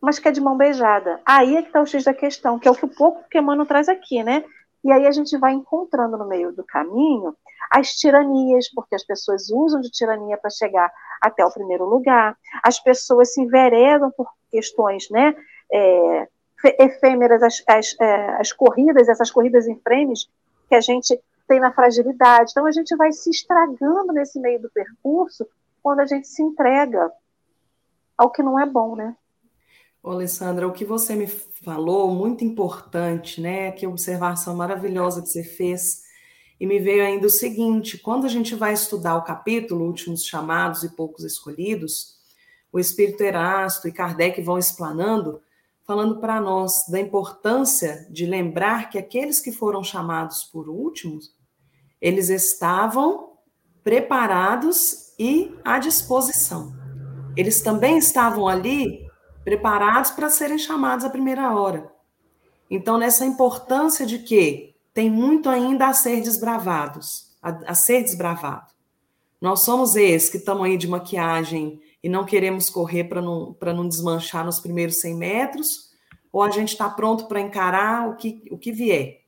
[0.00, 1.20] mas quer de mão beijada.
[1.26, 3.38] Aí é que está o X da questão, que é o que o pouco que
[3.38, 4.44] Emmanuel traz aqui, né?
[4.84, 7.36] E aí a gente vai encontrando no meio do caminho
[7.70, 12.80] as tiranias, porque as pessoas usam de tirania para chegar até o primeiro lugar, as
[12.80, 15.34] pessoas se enveredam por questões, né?
[15.72, 16.28] É,
[16.78, 20.28] efêmeras as, as, é, as corridas, essas corridas em frames
[20.68, 21.18] que a gente
[21.48, 22.52] tem na fragilidade.
[22.52, 25.46] Então a gente vai se estragando nesse meio do percurso
[25.82, 27.10] quando a gente se entrega
[28.16, 29.16] ao que não é bom, né?
[30.02, 33.72] Ô, Alessandra, o que você me falou, muito importante, né?
[33.72, 36.02] Que observação maravilhosa que você fez.
[36.60, 40.84] E me veio ainda o seguinte: quando a gente vai estudar o capítulo Últimos Chamados
[40.84, 42.18] e Poucos Escolhidos,
[42.70, 45.40] o Espírito Erasto e Kardec vão explanando
[45.90, 51.34] falando para nós da importância de lembrar que aqueles que foram chamados por últimos,
[52.00, 53.32] eles estavam
[53.82, 56.72] preparados e à disposição.
[57.36, 59.04] Eles também estavam ali
[59.42, 61.90] preparados para serem chamados à primeira hora.
[62.70, 68.72] Então, nessa importância de que tem muito ainda a ser desbravados, a, a ser desbravado.
[69.40, 73.88] Nós somos esses que estamos aí de maquiagem e não queremos correr para não, não
[73.88, 75.90] desmanchar nos primeiros 100 metros,
[76.32, 79.20] ou a gente está pronto para encarar o que, o que vier.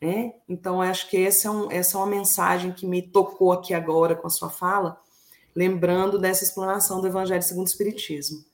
[0.00, 0.34] Né?
[0.48, 4.14] Então, acho que essa é, um, essa é uma mensagem que me tocou aqui agora
[4.14, 5.00] com a sua fala,
[5.54, 8.44] lembrando dessa explanação do Evangelho segundo o Espiritismo.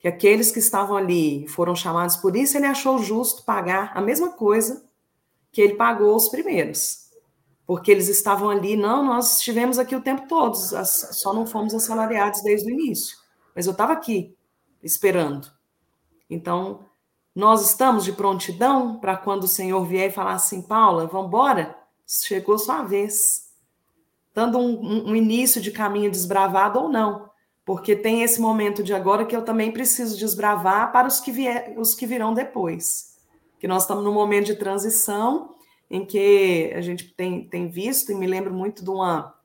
[0.00, 4.30] Que aqueles que estavam ali foram chamados por isso, ele achou justo pagar a mesma
[4.30, 4.82] coisa
[5.52, 7.02] que ele pagou os primeiros
[7.66, 12.42] porque eles estavam ali, não, nós estivemos aqui o tempo todo, só não fomos assalariados
[12.42, 13.16] desde o início,
[13.54, 14.36] mas eu estava aqui,
[14.82, 15.50] esperando.
[16.28, 16.80] Então,
[17.34, 21.74] nós estamos de prontidão para quando o Senhor vier e falar assim, Paula, vamos embora?
[22.06, 23.50] Chegou sua vez.
[24.34, 27.30] Dando um, um, início de caminho desbravado ou não,
[27.64, 31.74] porque tem esse momento de agora que eu também preciso desbravar para os que, vier,
[31.78, 33.11] os que virão depois.
[33.62, 35.54] Que nós estamos num momento de transição
[35.88, 39.36] em que a gente tem, tem visto, e me lembro muito de uma,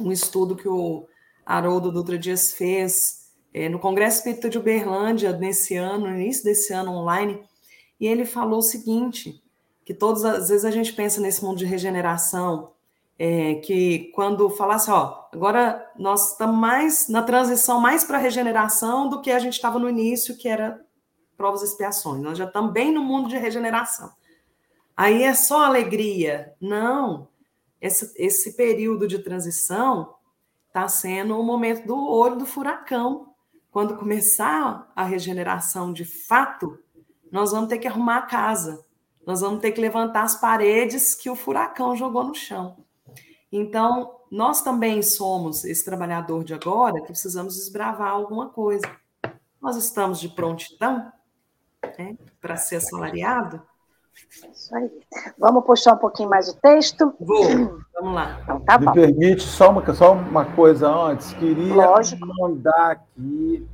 [0.00, 1.06] um estudo que o
[1.44, 6.72] Haroldo Dutra Dias fez é, no Congresso Espírita de Uberlândia, nesse ano, no início desse
[6.72, 7.38] ano online,
[8.00, 9.42] e ele falou o seguinte,
[9.84, 12.70] que todas as vezes a gente pensa nesse mundo de regeneração,
[13.18, 19.20] é, que quando falasse, ó, agora nós estamos mais na transição mais para regeneração do
[19.20, 20.80] que a gente estava no início, que era
[21.36, 22.22] provas e expiações.
[22.22, 24.10] Nós já estamos bem no mundo de regeneração.
[24.96, 26.54] Aí é só alegria.
[26.60, 27.28] Não.
[27.80, 30.14] Esse, esse período de transição
[30.68, 33.34] está sendo o momento do olho do furacão.
[33.70, 36.78] Quando começar a regeneração de fato,
[37.30, 38.84] nós vamos ter que arrumar a casa.
[39.26, 42.76] Nós vamos ter que levantar as paredes que o furacão jogou no chão.
[43.50, 48.88] Então, nós também somos esse trabalhador de agora que precisamos desbravar alguma coisa.
[49.60, 51.12] Nós estamos de prontidão
[51.98, 53.62] né, para ser assalariado?
[54.52, 54.90] Isso aí.
[55.38, 57.14] Vamos puxar um pouquinho mais o texto?
[57.20, 58.40] Vou, vamos lá.
[58.42, 61.32] Então, tá Me permite só uma, só uma coisa antes.
[61.34, 62.26] Queria Lógico.
[62.26, 63.66] mandar aqui,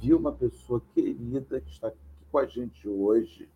[0.00, 1.98] viu, uma pessoa querida que está aqui
[2.30, 3.48] com a gente hoje,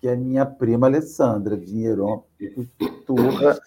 [0.00, 2.24] que é minha prima Alessandra Vinheron
[3.06, 3.58] Turra.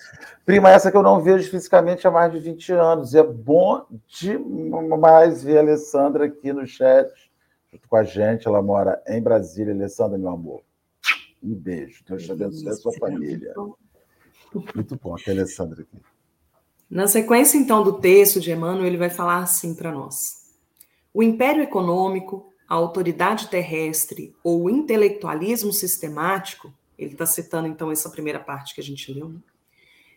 [0.45, 3.15] Prima essa que eu não vejo fisicamente há mais de 20 anos.
[3.15, 7.09] É bom demais ver a Alessandra aqui no chat,
[7.71, 8.47] junto com a gente.
[8.47, 9.73] Ela mora em Brasília.
[9.73, 10.61] Alessandra, meu amor,
[11.41, 12.03] um beijo.
[12.07, 13.53] Deus te abençoe a sua família.
[14.75, 16.01] Muito bom ter a Alessandra aqui.
[16.89, 20.55] Na sequência, então, do texto de Emmanuel, ele vai falar assim para nós.
[21.13, 28.11] O império econômico a autoridade terrestre ou o intelectualismo sistemático, ele está citando então essa
[28.11, 29.39] primeira parte que a gente leu, né?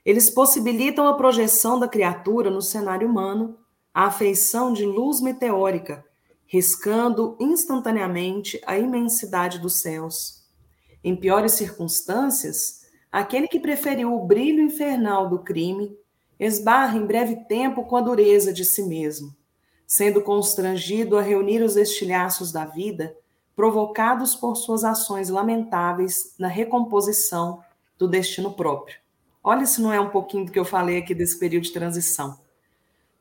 [0.04, 3.56] eles possibilitam a projeção da criatura no cenário humano,
[3.94, 6.04] a afeição de luz meteórica,
[6.52, 10.42] riscando instantaneamente a imensidade dos céus.
[11.02, 15.96] Em piores circunstâncias, aquele que preferiu o brilho infernal do crime
[16.38, 19.34] esbarra em breve tempo com a dureza de si mesmo
[19.92, 23.14] sendo constrangido a reunir os estilhaços da vida,
[23.54, 27.62] provocados por suas ações lamentáveis na recomposição
[27.98, 28.96] do destino próprio.
[29.44, 32.38] Olha se não é um pouquinho do que eu falei aqui desse período de transição.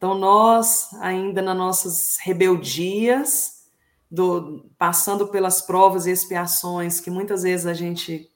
[0.01, 3.67] Então, nós, ainda nas nossas rebeldias,
[4.09, 8.27] do, passando pelas provas e expiações, que muitas vezes a gente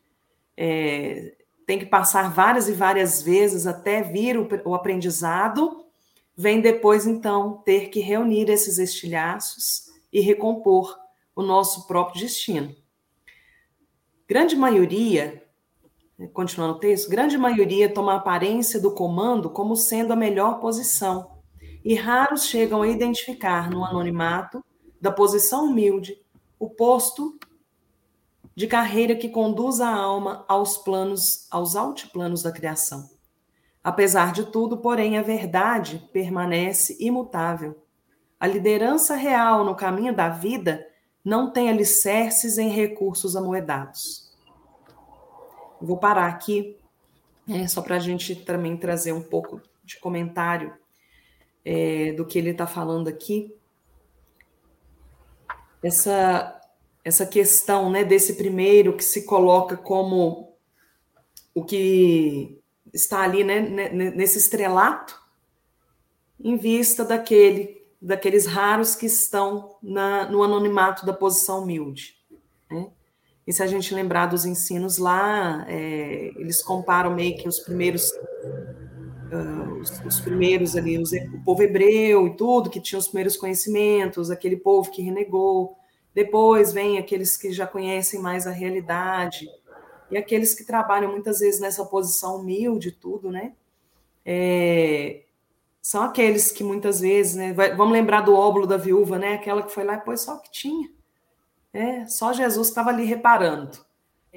[0.55, 5.87] é, tem que passar várias e várias vezes até vir o, o aprendizado,
[6.37, 10.95] vem depois, então, ter que reunir esses estilhaços e recompor
[11.35, 12.75] o nosso próprio destino.
[14.27, 15.43] Grande maioria,
[16.31, 21.33] continuando o texto, grande maioria toma a aparência do comando como sendo a melhor posição,
[21.85, 24.65] e raros chegam a identificar no anonimato
[24.99, 26.19] da posição humilde
[26.57, 27.37] o posto
[28.55, 33.07] de carreira que conduz a alma aos planos, aos altiplanos da criação.
[33.83, 37.83] Apesar de tudo, porém, a verdade permanece imutável.
[38.39, 40.87] A liderança real no caminho da vida
[41.23, 44.33] não tem alicerces em recursos amoedados.
[45.79, 46.79] Vou parar aqui,
[47.47, 50.73] é, só para a gente também trazer um pouco de comentário
[51.65, 53.53] é, do que ele está falando aqui.
[55.83, 56.61] Essa,
[57.03, 60.55] essa questão né, desse primeiro que se coloca como
[61.53, 62.61] o que
[62.93, 63.59] está ali né,
[63.89, 65.19] nesse estrelato,
[66.39, 72.15] em vista daquele, daqueles raros que estão na, no anonimato da posição humilde.
[72.69, 72.89] Né?
[73.47, 78.11] E se a gente lembrar dos ensinos lá, é, eles comparam meio que os primeiros,
[79.35, 83.37] uh, os, os, primeiros ali, os, o povo hebreu e tudo, que tinha os primeiros
[83.37, 85.77] conhecimentos, aquele povo que renegou.
[86.13, 89.47] Depois vem aqueles que já conhecem mais a realidade,
[90.09, 93.53] e aqueles que trabalham muitas vezes nessa posição humilde, tudo, né?
[94.25, 95.23] É,
[95.81, 97.53] são aqueles que muitas vezes, né?
[97.53, 99.33] Vai, vamos lembrar do óbolo da viúva, né?
[99.33, 100.89] Aquela que foi lá e pôs só o que tinha.
[101.73, 103.84] É, só Jesus estava ali reparando.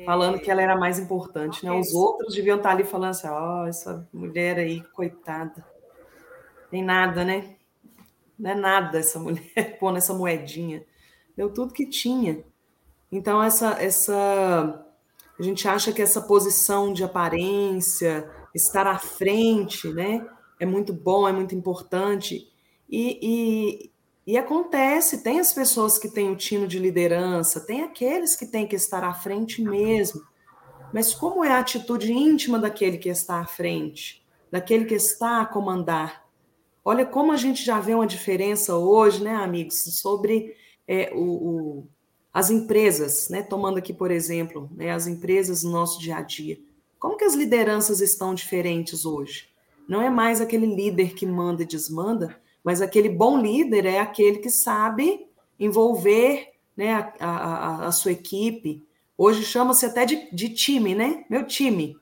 [0.04, 1.72] Falando que ela era mais importante, né?
[1.72, 5.64] Os outros deviam estar ali falando assim: ó, oh, essa mulher aí, coitada,
[6.70, 7.56] tem nada, né?
[8.38, 9.42] Não é nada essa mulher
[9.80, 10.84] pôr nessa moedinha.
[11.36, 12.44] Deu tudo que tinha.
[13.10, 14.84] Então, essa, essa
[15.38, 20.26] a gente acha que essa posição de aparência, estar à frente, né,
[20.58, 22.50] é muito bom, é muito importante.
[22.90, 23.90] E,
[24.28, 28.66] e, acontece, tem as pessoas que têm o tino de liderança, tem aqueles que têm
[28.66, 30.20] que estar à frente mesmo.
[30.92, 35.46] Mas como é a atitude íntima daquele que está à frente, daquele que está a
[35.46, 36.28] comandar?
[36.84, 40.54] Olha como a gente já vê uma diferença hoje, né, amigos, sobre
[40.86, 41.88] é, o, o
[42.30, 46.58] as empresas, né, tomando aqui, por exemplo, né, as empresas no nosso dia a dia.
[46.98, 49.48] Como que as lideranças estão diferentes hoje?
[49.88, 54.38] Não é mais aquele líder que manda e desmanda, Mas aquele bom líder é aquele
[54.38, 55.26] que sabe
[55.58, 58.86] envolver né, a, a, a sua equipe.
[59.16, 61.24] Hoje chama-se até de, de time, né?
[61.28, 61.96] Meu time.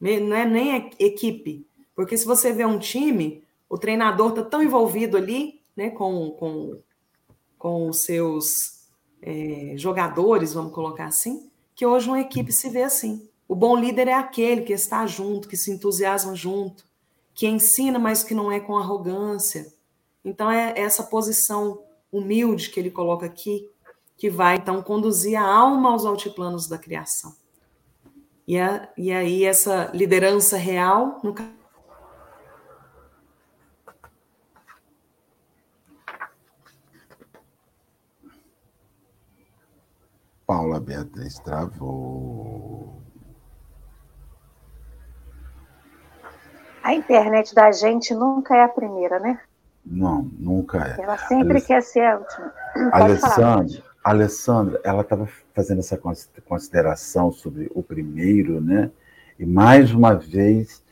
[0.00, 1.66] Não é nem equipe.
[1.94, 6.78] Porque se você vê um time, o treinador está tão envolvido ali né, com, com,
[7.58, 8.86] com os seus
[9.20, 13.28] é, jogadores, vamos colocar assim, que hoje uma equipe se vê assim.
[13.46, 16.84] O bom líder é aquele que está junto, que se entusiasma junto,
[17.34, 19.72] que ensina, mas que não é com arrogância.
[20.28, 23.66] Então, é essa posição humilde que ele coloca aqui,
[24.14, 27.34] que vai, então, conduzir a alma aos altiplanos da criação.
[28.46, 31.34] E, a, e aí, essa liderança real, no
[40.46, 43.02] Paula Beatriz travou.
[46.82, 49.40] A internet da gente nunca é a primeira, né?
[49.90, 51.02] Não, nunca é.
[51.02, 51.66] Ela sempre Aless...
[51.66, 52.52] quer ser a última.
[52.92, 55.98] Alessandra, Alessandra, ela estava fazendo essa
[56.46, 58.90] consideração sobre o primeiro, né?
[59.38, 60.82] E mais uma vez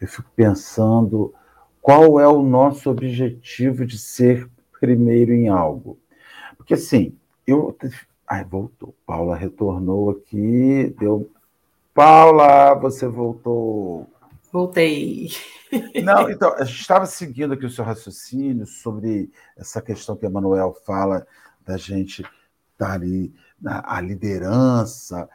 [0.00, 1.34] eu fico pensando
[1.82, 4.48] qual é o nosso objetivo de ser
[4.80, 5.98] primeiro em algo.
[6.56, 7.76] Porque assim, eu
[8.26, 8.92] Ai, voltou.
[9.06, 11.30] Paula retornou aqui, deu.
[11.94, 14.06] Paula, você voltou.
[14.56, 15.28] Voltei.
[16.02, 20.30] Não, então, a gente estava seguindo aqui o seu raciocínio sobre essa questão que a
[20.30, 21.26] Manuel fala
[21.62, 22.32] da gente estar
[22.78, 25.28] tá ali na a liderança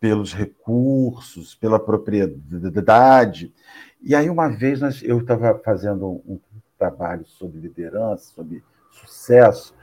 [0.00, 3.54] pelos recursos, pela propriedade.
[4.02, 9.76] E aí, uma vez, nós, eu estava fazendo um, um trabalho sobre liderança, sobre sucesso,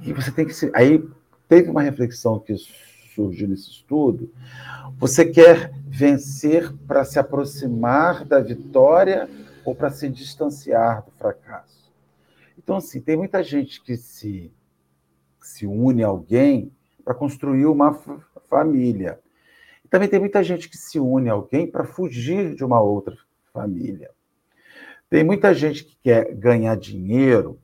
[0.00, 0.70] e você tem que se.
[0.74, 1.06] Aí
[1.46, 2.54] teve uma reflexão que
[3.14, 4.32] surgiu nesse estudo.
[4.98, 9.28] Você quer vencer para se aproximar da vitória
[9.64, 11.92] ou para se distanciar do fracasso?
[12.56, 14.52] Então, assim, tem muita gente que se,
[15.40, 16.72] se une a alguém
[17.04, 17.98] para construir uma
[18.48, 19.20] família.
[19.84, 23.16] E também tem muita gente que se une a alguém para fugir de uma outra
[23.52, 24.10] família.
[25.10, 27.58] Tem muita gente que quer ganhar dinheiro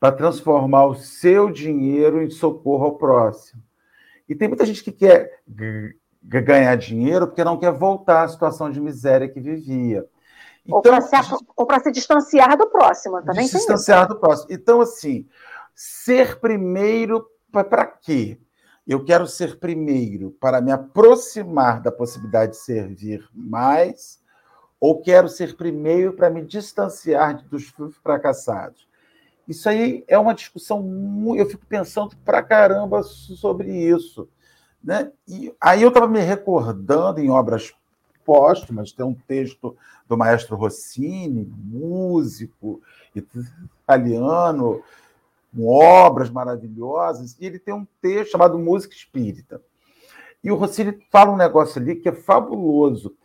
[0.00, 3.62] para transformar o seu dinheiro em socorro ao próximo.
[4.30, 5.40] E tem muita gente que quer
[6.22, 10.06] ganhar dinheiro porque não quer voltar à situação de miséria que vivia.
[10.64, 14.14] Então, ou para se, se, distanciar do próximo, também se distanciar isso.
[14.14, 14.52] do próximo.
[14.52, 15.26] Então, assim,
[15.74, 18.38] ser primeiro para quê?
[18.86, 24.20] Eu quero ser primeiro para me aproximar da possibilidade de servir mais,
[24.78, 28.88] ou quero ser primeiro para me distanciar dos fracassados?
[29.50, 30.80] Isso aí é uma discussão,
[31.36, 34.28] eu fico pensando pra caramba sobre isso.
[34.80, 35.10] Né?
[35.26, 37.74] E aí eu estava me recordando em obras
[38.24, 39.76] póstumas, tem um texto
[40.08, 42.80] do maestro Rossini, músico
[43.12, 44.84] italiano,
[45.52, 49.60] com obras maravilhosas, e ele tem um texto chamado Música Espírita.
[50.44, 53.16] E o Rossini fala um negócio ali que é fabuloso.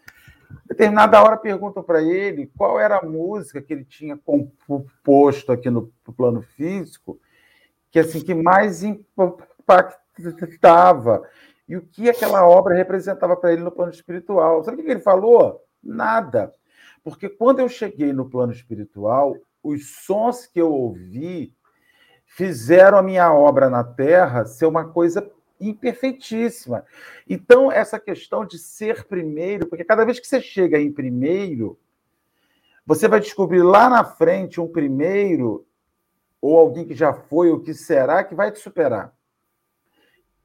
[0.66, 4.20] Determinada hora perguntam para ele qual era a música que ele tinha
[4.66, 7.20] composto aqui no plano físico,
[7.92, 10.02] que assim que mais impactava
[11.68, 14.64] e o que aquela obra representava para ele no plano espiritual.
[14.64, 15.62] Sabe o que ele falou?
[15.84, 16.52] Nada.
[17.04, 21.54] Porque quando eu cheguei no plano espiritual, os sons que eu ouvi
[22.26, 25.22] fizeram a minha obra na Terra ser uma coisa
[25.60, 26.86] imperfeitíssima.
[27.30, 31.78] Então, essa questão de ser primeiro, porque cada vez que você chega em primeiro,
[32.86, 35.66] você vai descobrir lá na frente um primeiro,
[36.42, 39.14] ou alguém que já foi, ou que será, que vai te superar.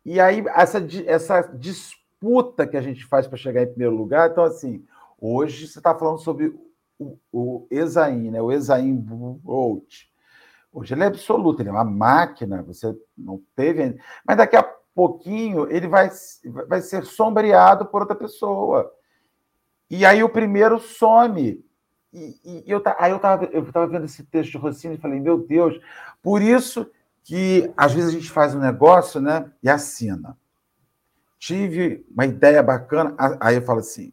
[0.04, 4.44] E aí, essa, essa disputa que a gente faz para chegar em primeiro lugar, então,
[4.44, 4.84] assim,
[5.20, 6.54] hoje você está falando sobre
[6.98, 8.40] o, o Exaim, né?
[8.40, 10.08] o Exaim Bolt.
[10.72, 13.98] Hoje ele é absoluto, ele é uma máquina, você não teve.
[14.24, 14.62] Mas daqui a
[15.00, 16.10] pouquinho, ele vai,
[16.68, 18.92] vai ser sombreado por outra pessoa.
[19.88, 21.64] E aí o primeiro some.
[22.12, 25.18] E, e eu, aí eu estava eu tava vendo esse texto de Rossini e falei,
[25.18, 25.80] meu Deus,
[26.22, 26.90] por isso
[27.22, 30.36] que às vezes a gente faz um negócio né, e assina.
[31.38, 34.12] Tive uma ideia bacana, aí eu falo assim,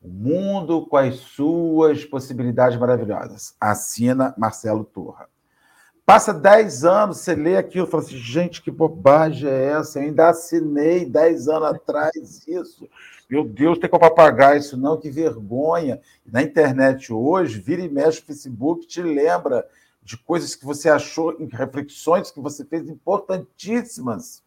[0.00, 3.56] o mundo com as suas possibilidades maravilhosas.
[3.60, 5.28] Assina Marcelo Torra.
[6.04, 9.98] Passa 10 anos, você lê aquilo e fala assim, gente, que bobagem é essa?
[9.98, 12.88] Eu ainda assinei 10 anos atrás isso.
[13.30, 16.00] Meu Deus, tem como apagar isso não, que vergonha.
[16.26, 19.66] Na internet hoje, vira e mexe o Facebook, te lembra
[20.02, 24.42] de coisas que você achou, reflexões que você fez importantíssimas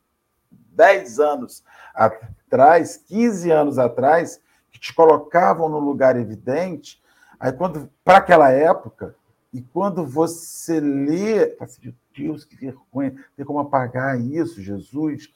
[0.51, 4.41] 10 anos atrás, 15 anos atrás,
[4.71, 7.01] que te colocavam no lugar evidente.
[7.39, 9.15] Aí, quando para aquela época,
[9.55, 15.33] E quando você lê, assim, Deus, que vergonha, tem como apagar isso, Jesus?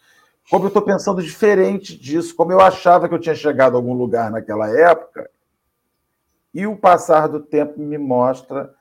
[0.49, 3.93] Como eu estou pensando diferente disso, como eu achava que eu tinha chegado a algum
[3.93, 5.31] lugar naquela época,
[6.53, 8.75] e o passar do tempo me mostra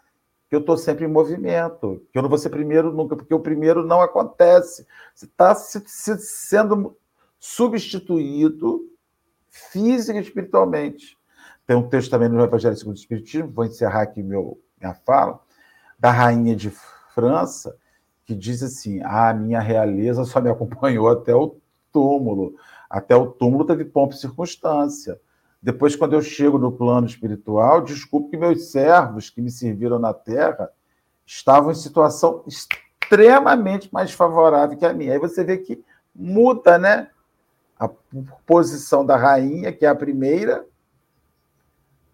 [0.51, 3.39] que eu estou sempre em movimento, que eu não vou ser primeiro nunca, porque o
[3.39, 4.85] primeiro não acontece.
[5.15, 6.97] Você está se, se, sendo
[7.39, 8.91] substituído
[9.49, 11.17] física e espiritualmente.
[11.65, 15.41] Tem um texto também no Evangelho segundo o Espiritismo, vou encerrar aqui meu, minha fala,
[15.99, 16.71] da rainha de
[17.15, 17.77] França,
[18.25, 21.57] que diz assim: a ah, minha realeza só me acompanhou até o
[21.93, 22.55] túmulo.
[22.89, 25.21] Até o túmulo teve pompa e circunstância.
[25.61, 30.15] Depois, quando eu chego no plano espiritual, desculpe que meus servos que me serviram na
[30.15, 30.71] terra
[31.27, 35.13] estavam em situação extremamente mais favorável que a minha.
[35.13, 35.83] Aí você vê que
[36.15, 37.11] muda, né?
[37.79, 37.89] A
[38.47, 40.65] posição da rainha, que é a primeira,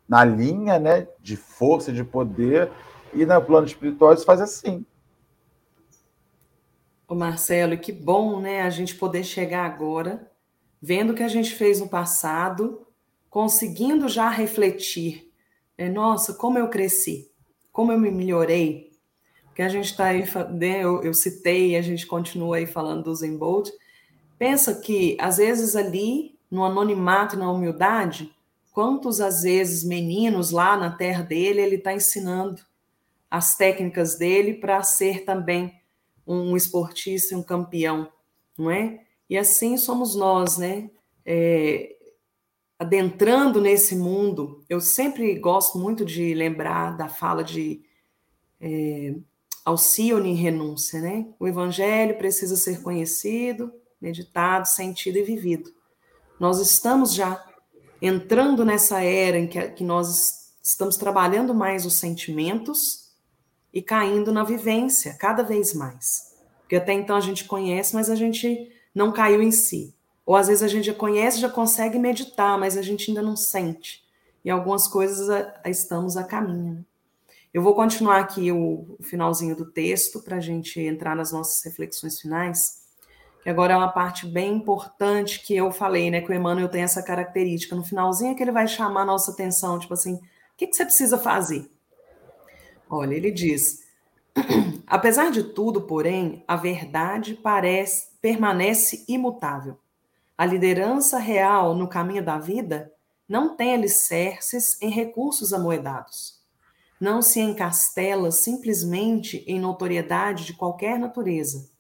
[0.09, 1.09] na linha, né?
[1.21, 2.71] De força, de poder,
[3.13, 4.85] e no plano espiritual isso faz assim.
[7.09, 8.63] O Marcelo, que bom, né?
[8.63, 10.31] A gente poder chegar agora,
[10.81, 12.87] vendo o que a gente fez no passado
[13.35, 15.29] conseguindo já refletir,
[15.77, 15.89] né?
[15.89, 17.29] nossa, como eu cresci,
[17.73, 18.93] como eu me melhorei,
[19.47, 20.85] porque a gente está aí, né?
[20.85, 23.71] eu, eu citei, a gente continua aí falando do Zen Bolt,
[24.39, 28.33] pensa que às vezes ali, no anonimato, na humildade,
[28.75, 32.61] quantos às vezes meninos lá na terra dele, ele está ensinando
[33.31, 35.81] as técnicas dele para ser também
[36.27, 38.13] um esportista, um campeão,
[38.59, 39.01] não é?
[39.31, 40.91] E assim somos nós, né?
[41.25, 41.95] É,
[42.77, 47.81] adentrando nesse mundo, eu sempre gosto muito de lembrar da fala de
[48.61, 49.15] é,
[49.65, 51.29] Alcione em Renúncia, né?
[51.39, 55.73] O evangelho precisa ser conhecido, meditado, sentido e vivido.
[56.41, 57.54] Nós estamos já
[58.07, 63.11] entrando nessa era em que, que nós estamos trabalhando mais os sentimentos
[63.73, 66.35] e caindo na vivência cada vez mais.
[66.61, 69.95] Porque até então a gente conhece, mas a gente não caiu em si.
[70.27, 73.37] Ou às vezes a gente já conhece, já consegue meditar, mas a gente ainda não
[73.37, 74.05] sente.
[74.45, 76.75] E algumas coisas a, a estamos a caminho.
[76.75, 76.85] Né?
[77.55, 81.65] Eu vou continuar aqui o, o finalzinho do texto para a gente entrar nas nossas
[81.65, 82.84] reflexões finais,
[83.45, 86.23] que agora é uma parte bem importante que eu falei, né?
[86.23, 87.77] Que o Emmanuel tem essa característica.
[87.77, 90.21] No finalzinho é que ele vai chamar a nossa atenção, tipo assim, o
[90.57, 91.71] que, que você precisa fazer?
[92.89, 93.83] Olha, ele diz:
[94.87, 99.77] apesar de tudo, porém, a verdade parece permanece imutável.
[100.39, 102.91] A liderança real no caminho da vida
[103.29, 106.43] não tem alicerces em recursos amoedados.
[106.99, 111.74] Não se encastela simplesmente em notoriedade de qualquer natureza.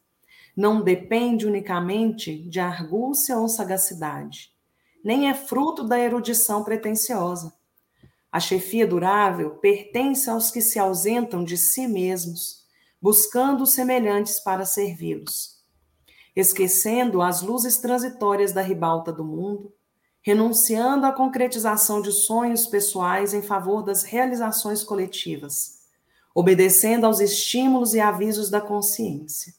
[0.56, 4.52] Não depende unicamente de argúcia ou sagacidade.
[5.04, 7.52] Nem é fruto da erudição pretensiosa.
[8.30, 12.64] A chefia durável pertence aos que se ausentam de si mesmos,
[13.00, 15.54] buscando semelhantes para servi-los
[16.34, 19.72] esquecendo as luzes transitórias da ribalta do mundo,
[20.20, 25.82] renunciando à concretização de sonhos pessoais em favor das realizações coletivas,
[26.34, 29.54] obedecendo aos estímulos e avisos da consciência.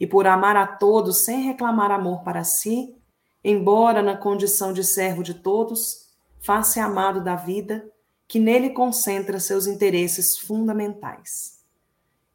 [0.00, 2.96] E por amar a todos sem reclamar amor para si,
[3.44, 6.08] embora na condição de servo de todos,
[6.40, 7.88] faça amado da vida,
[8.26, 11.60] que nele concentra seus interesses fundamentais.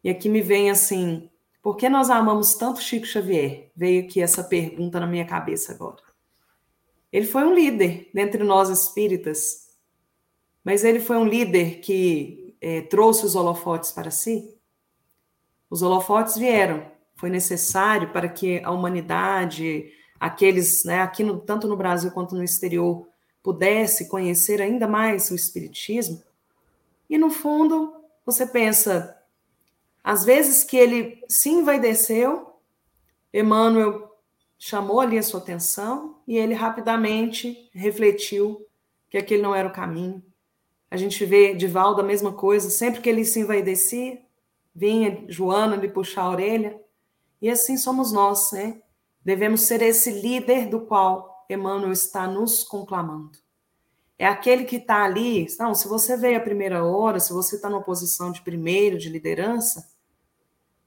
[0.04, 1.30] E aqui me vem assim
[1.66, 3.72] por que nós amamos tanto Chico Xavier?
[3.76, 5.98] Veio aqui essa pergunta na minha cabeça agora.
[7.12, 9.76] Ele foi um líder dentre nós espíritas,
[10.64, 14.56] mas ele foi um líder que é, trouxe os holofotes para si.
[15.68, 16.86] Os holofotes vieram,
[17.26, 22.44] foi necessário para que a humanidade, aqueles, né, aqui no, tanto no Brasil quanto no
[22.44, 23.08] exterior,
[23.42, 26.22] pudesse conhecer ainda mais o Espiritismo.
[27.10, 29.20] E no fundo, você pensa,
[30.04, 32.60] às vezes que ele se envaideceu,
[33.34, 34.16] Emmanuel
[34.60, 38.64] chamou ali a sua atenção e ele rapidamente refletiu
[39.10, 40.24] que aquele não era o caminho.
[40.92, 44.22] A gente vê Divaldo a mesma coisa, sempre que ele se envaidecia,
[44.76, 46.85] vinha Joana lhe puxar a orelha,
[47.46, 48.82] e assim somos nós, né?
[49.24, 53.38] Devemos ser esse líder do qual Emmanuel está nos conclamando.
[54.18, 57.70] É aquele que está ali, não, se você veio a primeira hora, se você está
[57.70, 59.88] numa posição de primeiro, de liderança,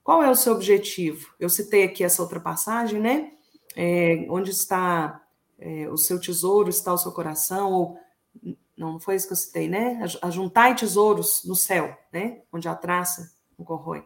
[0.03, 1.33] qual é o seu objetivo?
[1.39, 3.31] Eu citei aqui essa outra passagem, né?
[3.77, 5.25] É, onde está
[5.61, 7.99] é, o seu tesouro, está o seu coração, ou
[8.77, 10.01] não, não foi isso que eu citei, né?
[10.23, 12.43] Ajuntai tesouros no céu, né?
[12.53, 14.05] Onde a traça não corrói.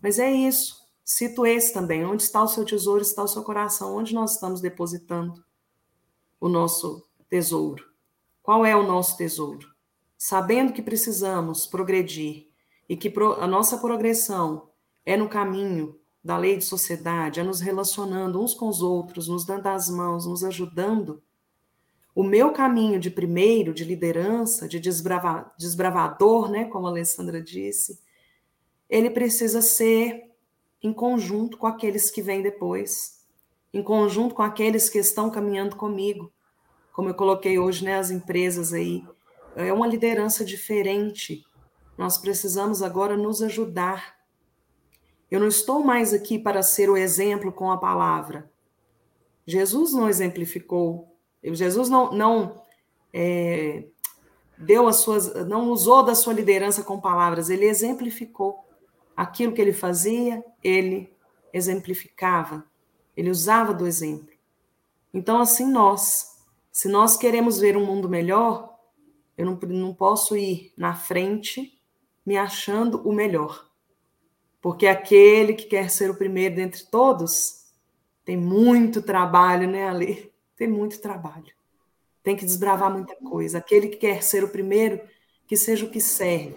[0.00, 0.81] Mas é isso.
[1.04, 2.04] Cito esse também.
[2.04, 3.96] Onde está o seu tesouro, está o seu coração.
[3.96, 5.44] Onde nós estamos depositando
[6.40, 7.84] o nosso tesouro?
[8.42, 9.68] Qual é o nosso tesouro?
[10.16, 12.52] Sabendo que precisamos progredir,
[12.92, 14.68] e que a nossa progressão
[15.06, 19.46] é no caminho da lei de sociedade, é nos relacionando uns com os outros, nos
[19.46, 21.22] dando as mãos, nos ajudando,
[22.14, 27.98] o meu caminho de primeiro, de liderança, de desbrava, desbravador, né, como a Alessandra disse,
[28.90, 30.30] ele precisa ser
[30.82, 33.22] em conjunto com aqueles que vêm depois,
[33.72, 36.32] em conjunto com aqueles que estão caminhando comigo.
[36.92, 39.06] Como eu coloquei hoje, né, as empresas aí,
[39.56, 41.44] é uma liderança diferente.
[41.96, 44.16] Nós precisamos agora nos ajudar.
[45.30, 48.50] Eu não estou mais aqui para ser o exemplo com a palavra.
[49.46, 51.16] Jesus não exemplificou.
[51.42, 52.62] Jesus não, não
[53.12, 53.84] é,
[54.58, 57.48] deu as suas, não usou da sua liderança com palavras.
[57.48, 58.64] Ele exemplificou
[59.16, 60.44] aquilo que ele fazia.
[60.62, 61.12] Ele
[61.52, 62.64] exemplificava.
[63.16, 64.32] Ele usava do exemplo.
[65.12, 66.38] Então, assim nós,
[66.70, 68.78] se nós queremos ver um mundo melhor,
[69.36, 71.78] eu não, não posso ir na frente
[72.24, 73.68] me achando o melhor.
[74.60, 77.62] Porque aquele que quer ser o primeiro dentre todos
[78.24, 80.32] tem muito trabalho, né, Ali?
[80.56, 81.52] Tem muito trabalho.
[82.22, 83.58] Tem que desbravar muita coisa.
[83.58, 85.00] Aquele que quer ser o primeiro,
[85.46, 86.56] que seja o que serve.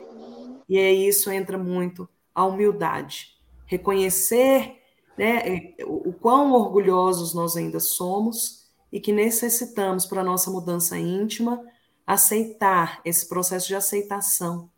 [0.69, 3.35] E é isso entra muito a humildade.
[3.65, 4.81] Reconhecer
[5.17, 11.65] né, o quão orgulhosos nós ainda somos e que necessitamos para nossa mudança íntima
[12.05, 14.69] aceitar esse processo de aceitação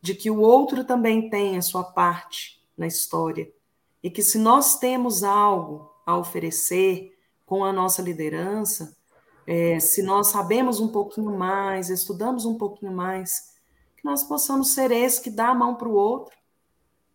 [0.00, 3.50] de que o outro também tem a sua parte na história
[4.02, 8.96] e que se nós temos algo a oferecer com a nossa liderança,
[9.46, 13.54] é, se nós sabemos um pouquinho mais, estudamos um pouquinho mais,
[13.96, 16.36] que nós possamos ser esse que dá a mão para o outro,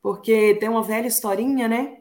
[0.03, 1.97] porque tem uma velha historinha, né,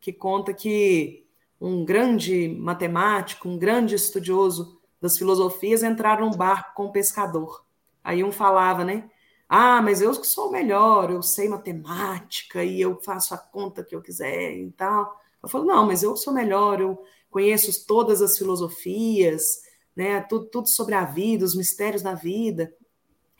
[0.00, 1.26] que conta que
[1.60, 7.64] um grande matemático, um grande estudioso das filosofias entraram num barco com um pescador.
[8.02, 9.10] Aí um falava, né?
[9.48, 13.94] Ah, mas eu sou o melhor, eu sei matemática e eu faço a conta que
[13.94, 15.20] eu quiser e tal.
[15.42, 17.00] Eu falo, não, mas eu sou melhor, eu
[17.30, 19.60] conheço todas as filosofias,
[19.94, 20.20] né?
[20.22, 22.74] Tudo, tudo sobre a vida, os mistérios da vida.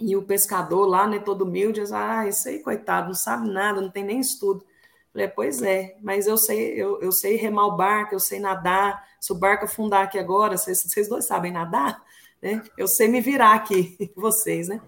[0.04, 3.80] E o pescador lá, né, todo humilde, diz, ah, esse aí, coitado, não sabe nada,
[3.80, 4.64] não tem nem estudo.
[5.12, 9.06] Falei, pois é, mas eu sei, eu, eu sei remar o barco, eu sei nadar.
[9.20, 12.02] Se o barco afundar aqui agora, vocês, vocês dois sabem nadar,
[12.40, 12.62] né?
[12.76, 14.80] Eu sei me virar aqui, vocês, né?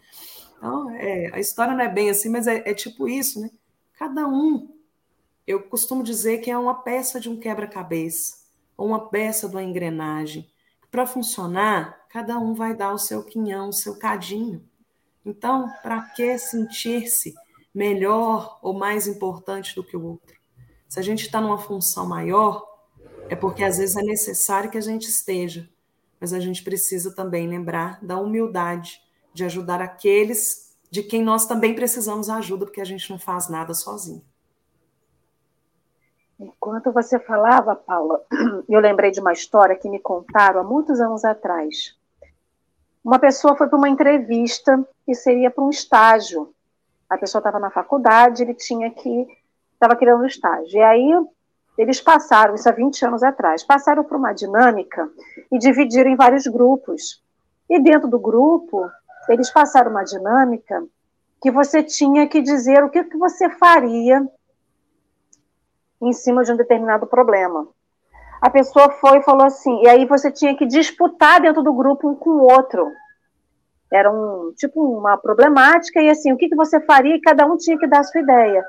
[0.57, 3.51] Então, é, a história não é bem assim, mas é, é tipo isso, né?
[3.99, 4.75] Cada um,
[5.47, 8.39] eu costumo dizer que é uma peça de um quebra-cabeça,
[8.77, 10.51] ou uma peça de uma engrenagem.
[10.91, 14.67] Para funcionar, cada um vai dar o seu quinhão, o seu cadinho.
[15.25, 17.35] Então, para que sentir-se
[17.75, 20.37] melhor ou mais importante do que o outro?
[20.89, 22.65] Se a gente está numa função maior,
[23.29, 25.69] é porque às vezes é necessário que a gente esteja,
[26.21, 29.01] mas a gente precisa também lembrar da humildade
[29.33, 33.75] de ajudar aqueles de quem nós também precisamos ajuda, porque a gente não faz nada
[33.75, 34.23] sozinho.
[36.39, 38.25] Enquanto você falava, Paula,
[38.69, 41.97] eu lembrei de uma história que me contaram há muitos anos atrás.
[43.05, 46.53] Uma pessoa foi para uma entrevista que seria para um estágio.
[47.09, 49.27] A pessoa estava na faculdade, ele tinha que
[49.73, 50.79] estava querendo um estágio.
[50.79, 51.27] E aí
[51.77, 55.09] eles passaram, isso há 20 anos atrás, passaram por uma dinâmica
[55.51, 57.23] e dividiram em vários grupos.
[57.69, 58.89] E dentro do grupo,
[59.29, 60.85] eles passaram uma dinâmica
[61.43, 64.27] que você tinha que dizer o que, que você faria
[66.01, 67.67] em cima de um determinado problema.
[68.41, 72.09] A pessoa foi e falou assim, e aí você tinha que disputar dentro do grupo
[72.09, 72.91] um com o outro.
[73.95, 77.57] Era um tipo uma problemática, e assim, o que, que você faria, e cada um
[77.57, 78.65] tinha que dar a sua ideia.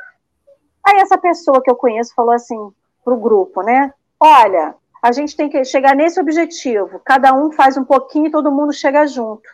[0.85, 2.71] Aí essa pessoa que eu conheço falou assim
[3.03, 3.93] para o grupo, né?
[4.19, 6.99] Olha, a gente tem que chegar nesse objetivo.
[7.03, 9.47] Cada um faz um pouquinho e todo mundo chega junto.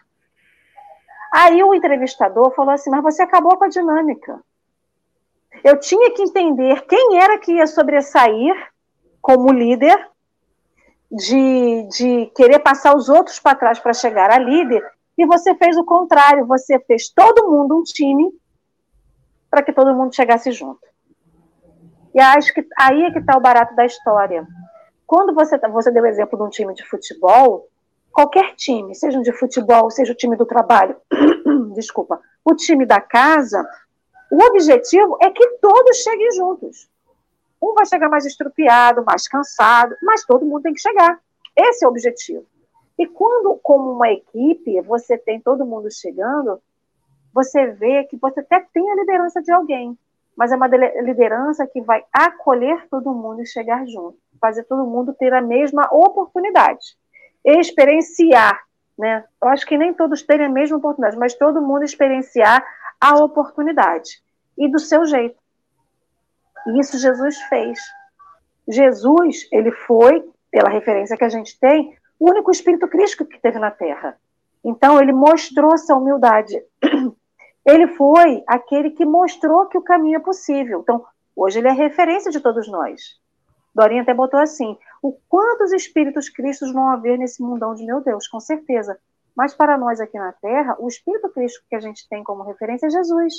[1.33, 4.39] Aí o entrevistador falou assim: Mas você acabou com a dinâmica.
[5.63, 8.53] Eu tinha que entender quem era que ia sobressair
[9.21, 10.09] como líder,
[11.11, 14.83] de, de querer passar os outros para trás para chegar a líder,
[15.21, 18.31] e você fez o contrário: você fez todo mundo um time
[19.51, 20.81] para que todo mundo chegasse junto.
[22.13, 24.47] E acho que aí é que está o barato da história.
[25.05, 27.67] Quando você, você deu o exemplo de um time de futebol,
[28.11, 30.95] qualquer time, seja de futebol, seja o time do trabalho,
[31.75, 33.63] desculpa, o time da casa,
[34.31, 36.89] o objetivo é que todos cheguem juntos.
[37.61, 41.19] Um vai chegar mais estrupiado, mais cansado, mas todo mundo tem que chegar.
[41.55, 42.45] Esse é o objetivo.
[43.01, 46.61] E quando, como uma equipe, você tem todo mundo chegando,
[47.33, 49.97] você vê que você até tem a liderança de alguém,
[50.35, 55.13] mas é uma liderança que vai acolher todo mundo e chegar junto, fazer todo mundo
[55.13, 56.95] ter a mesma oportunidade
[57.43, 58.61] experienciar,
[58.97, 59.23] né?
[59.41, 62.63] Eu acho que nem todos têm a mesma oportunidade, mas todo mundo experienciar
[62.99, 64.21] a oportunidade.
[64.57, 65.39] e do seu jeito.
[66.67, 67.79] E isso Jesus fez.
[68.67, 73.57] Jesus, ele foi, pela referência que a gente tem, o único Espírito Cristo que teve
[73.57, 74.15] na Terra.
[74.63, 76.63] Então, ele mostrou essa humildade.
[77.63, 80.79] Ele foi aquele que mostrou que o caminho é possível.
[80.79, 81.05] Então,
[81.35, 83.19] hoje ele é referência de todos nós.
[83.75, 88.27] Dorinha até botou assim: o quantos espíritos cristos vão haver nesse mundão de meu Deus,
[88.27, 88.99] com certeza.
[89.35, 92.87] Mas para nós aqui na Terra, o espírito Cristo que a gente tem como referência
[92.87, 93.35] é Jesus.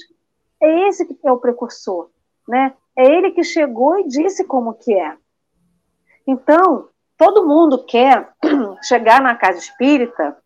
[0.62, 2.08] É esse que é o precursor,
[2.46, 2.74] né?
[2.96, 5.16] É ele que chegou e disse como que é.
[6.24, 6.91] Então,
[7.22, 8.28] todo mundo quer
[8.82, 10.36] chegar na casa espírita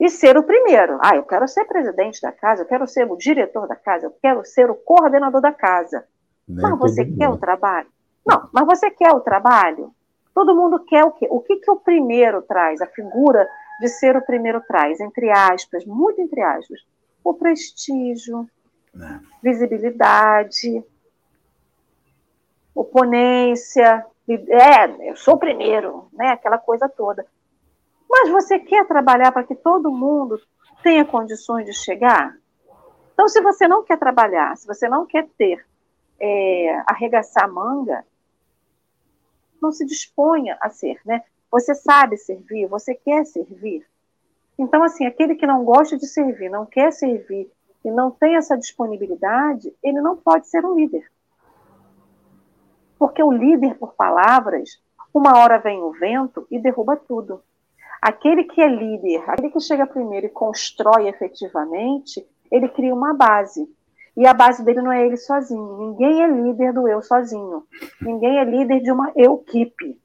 [0.00, 0.98] e ser o primeiro.
[1.00, 4.10] Ah, eu quero ser presidente da casa, eu quero ser o diretor da casa, eu
[4.20, 6.04] quero ser o coordenador da casa.
[6.48, 7.86] Nem mas você quer o trabalho?
[8.26, 9.94] Não, mas você quer o trabalho?
[10.34, 11.28] Todo mundo quer o quê?
[11.30, 12.80] O que, que o primeiro traz?
[12.80, 13.48] A figura
[13.80, 16.80] de ser o primeiro traz, entre aspas, muito entre aspas,
[17.22, 18.48] o prestígio,
[18.96, 19.20] é.
[19.40, 20.82] visibilidade,
[22.74, 24.04] oponência,
[24.34, 26.28] é, eu sou o primeiro, né?
[26.28, 27.26] Aquela coisa toda.
[28.08, 30.40] Mas você quer trabalhar para que todo mundo
[30.82, 32.36] tenha condições de chegar?
[33.12, 35.66] Então, se você não quer trabalhar, se você não quer ter,
[36.20, 38.04] é, arregaçar a manga,
[39.60, 41.22] não se disponha a ser, né?
[41.50, 43.86] Você sabe servir, você quer servir.
[44.58, 47.50] Então, assim, aquele que não gosta de servir, não quer servir
[47.84, 51.10] e não tem essa disponibilidade, ele não pode ser um líder.
[52.98, 54.70] Porque o líder, por palavras,
[55.12, 57.42] uma hora vem o vento e derruba tudo.
[58.00, 63.68] Aquele que é líder, aquele que chega primeiro e constrói efetivamente, ele cria uma base.
[64.16, 65.78] E a base dele não é ele sozinho.
[65.78, 67.64] Ninguém é líder do eu sozinho.
[68.00, 70.00] Ninguém é líder de uma equipe,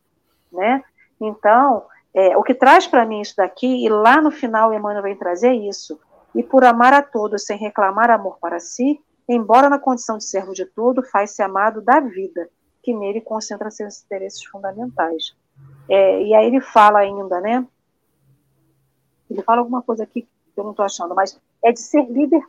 [0.51, 0.83] né?
[1.19, 1.83] Então,
[2.13, 5.53] é, o que traz para mim isso daqui, e lá no final Emmanuel vem trazer
[5.53, 5.99] isso,
[6.35, 10.53] e por amar a todos sem reclamar amor para si, embora na condição de servo
[10.53, 12.49] de tudo, faz-se amado da vida,
[12.83, 15.33] que nele concentra seus interesses fundamentais.
[15.89, 17.65] É, e aí ele fala ainda, né?
[19.29, 22.43] Ele fala alguma coisa aqui que eu não estou achando, mas é de ser líder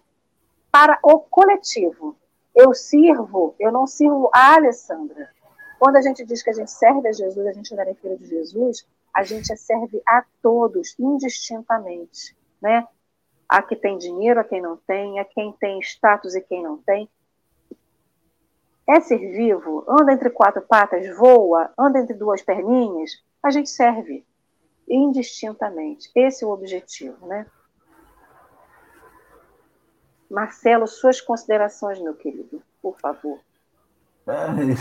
[0.70, 2.16] para o coletivo.
[2.54, 5.30] Eu sirvo, eu não sirvo a Alessandra.
[5.78, 8.26] Quando a gente diz que a gente serve a Jesus, a gente é filho de
[8.26, 12.86] Jesus, a gente serve a todos, indistintamente, né?
[13.48, 16.78] A quem tem dinheiro, a quem não tem, a quem tem status e quem não
[16.78, 17.08] tem.
[18.86, 24.24] É ser vivo, anda entre quatro patas, voa, anda entre duas perninhas, a gente serve
[24.88, 26.10] indistintamente.
[26.14, 27.46] Esse é o objetivo, né?
[30.30, 33.38] Marcelo, suas considerações, meu querido, por favor.
[34.26, 34.74] Ai,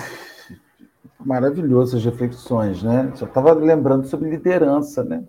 [1.20, 3.12] maravilhoso as reflexões, né?
[3.16, 5.24] Já estava lembrando sobre liderança, né?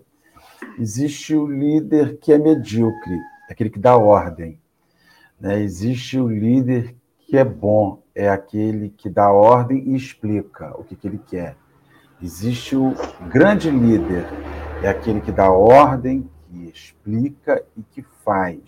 [0.78, 3.18] Existe o líder que é medíocre,
[3.48, 4.60] aquele que dá ordem.
[5.38, 5.60] Né?
[5.60, 6.96] Existe o líder
[7.34, 11.56] que é bom, é aquele que dá ordem e explica o que, que ele quer.
[12.22, 12.94] Existe o
[13.28, 14.24] grande líder,
[14.80, 18.60] é aquele que dá ordem, que explica e que faz.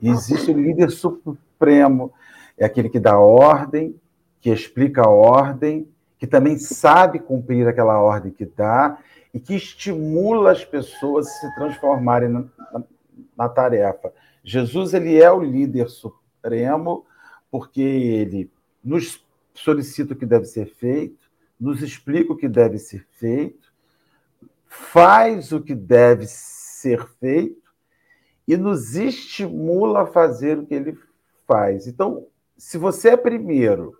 [0.00, 2.12] E existe o líder supremo,
[2.56, 3.96] é aquele que dá ordem,
[4.40, 5.88] que explica a ordem,
[6.20, 8.96] que também sabe cumprir aquela ordem que dá
[9.34, 12.82] e que estimula as pessoas a se transformarem na, na,
[13.36, 14.12] na tarefa.
[14.44, 17.04] Jesus ele é o líder supremo
[17.50, 18.50] porque ele
[18.82, 19.24] nos
[19.54, 21.28] solicita o que deve ser feito,
[21.58, 23.68] nos explica o que deve ser feito
[24.68, 27.68] faz o que deve ser feito
[28.46, 30.98] e nos estimula a fazer o que ele
[31.46, 31.86] faz.
[31.86, 32.26] Então,
[32.56, 33.98] se você é primeiro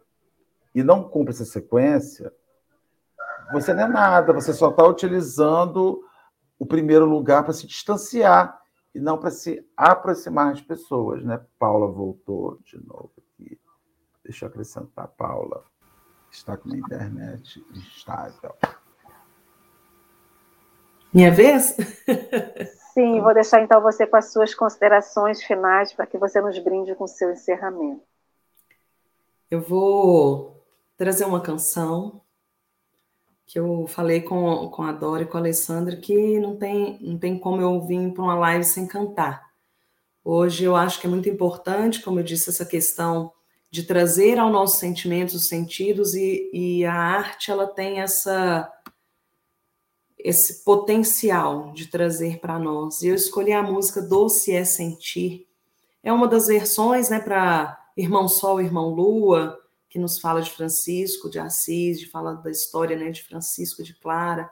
[0.75, 2.33] e não cumpre essa sequência,
[3.53, 6.03] você não é nada, você só está utilizando
[6.59, 8.61] o primeiro lugar para se distanciar
[8.95, 11.41] e não para se aproximar das pessoas, né?
[11.59, 13.13] Paula voltou de novo.
[14.29, 15.65] Deixa eu acrescentar, Paula.
[16.31, 18.55] Está com a internet instável.
[21.11, 21.75] Minha vez?
[22.93, 26.95] Sim, vou deixar então você com as suas considerações finais para que você nos brinde
[26.95, 28.03] com o seu encerramento.
[29.51, 30.63] Eu vou
[30.95, 32.21] trazer uma canção
[33.47, 37.17] que eu falei com, com a Dora e com a Alessandra que não tem, não
[37.17, 39.49] tem como eu vir para uma live sem cantar.
[40.23, 43.33] Hoje eu acho que é muito importante, como eu disse, essa questão
[43.71, 48.73] de trazer ao nosso sentimentos os sentidos e, e a arte ela tem essa
[50.19, 53.03] esse potencial de trazer para nós.
[53.03, 55.47] Eu escolhi a música Doce é Sentir.
[56.03, 59.57] É uma das versões, né, para Irmão Sol, Irmão Lua,
[59.89, 63.95] que nos fala de Francisco de Assis, de fala da história, né, de Francisco de
[63.95, 64.51] Clara,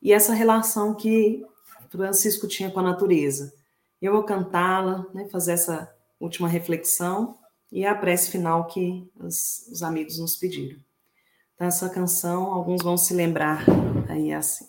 [0.00, 1.44] e essa relação que
[1.90, 3.52] Francisco tinha com a natureza.
[4.00, 7.37] Eu vou cantá-la, né, fazer essa última reflexão
[7.70, 10.78] e a prece final que os, os amigos nos pediram.
[11.54, 13.64] Então, essa canção, alguns vão se lembrar
[14.08, 14.66] aí assim.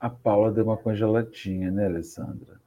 [0.00, 2.60] A Paula deu uma congeladinha, né, Alessandra?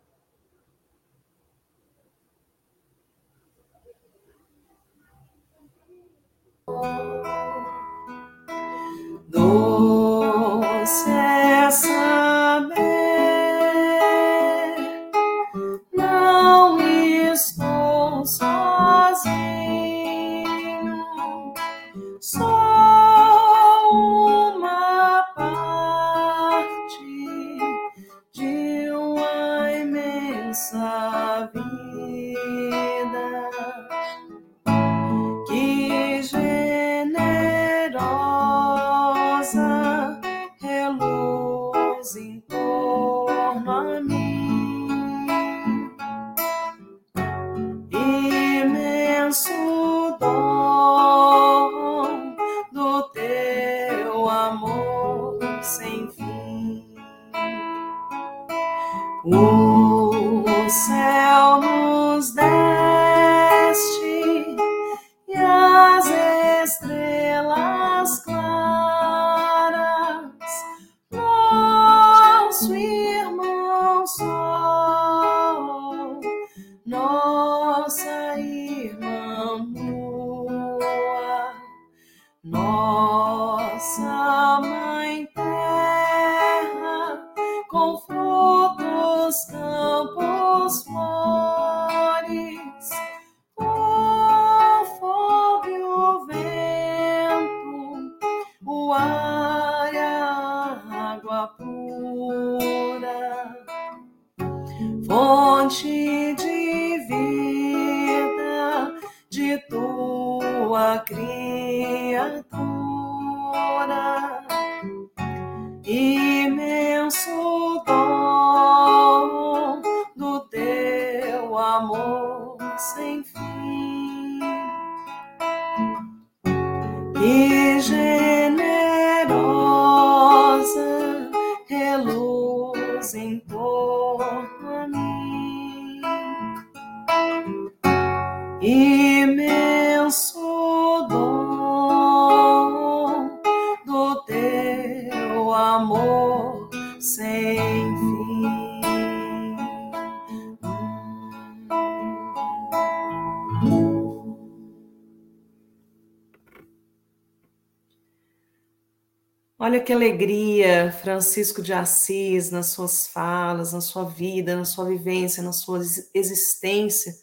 [159.82, 165.52] Que alegria, Francisco de Assis, nas suas falas, na sua vida, na sua vivência, na
[165.52, 167.14] sua ex- existência,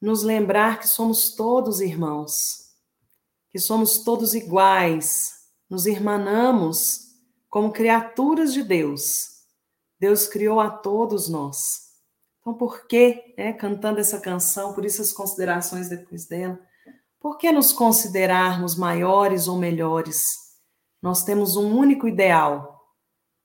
[0.00, 2.68] nos lembrar que somos todos irmãos,
[3.50, 5.34] que somos todos iguais,
[5.68, 7.08] nos irmanamos
[7.48, 9.38] como criaturas de Deus.
[10.00, 11.88] Deus criou a todos nós.
[12.40, 16.58] Então, por que, né, cantando essa canção, por isso as considerações depois dela,
[17.20, 20.47] por que nos considerarmos maiores ou melhores?
[21.00, 22.78] Nós temos um único ideal.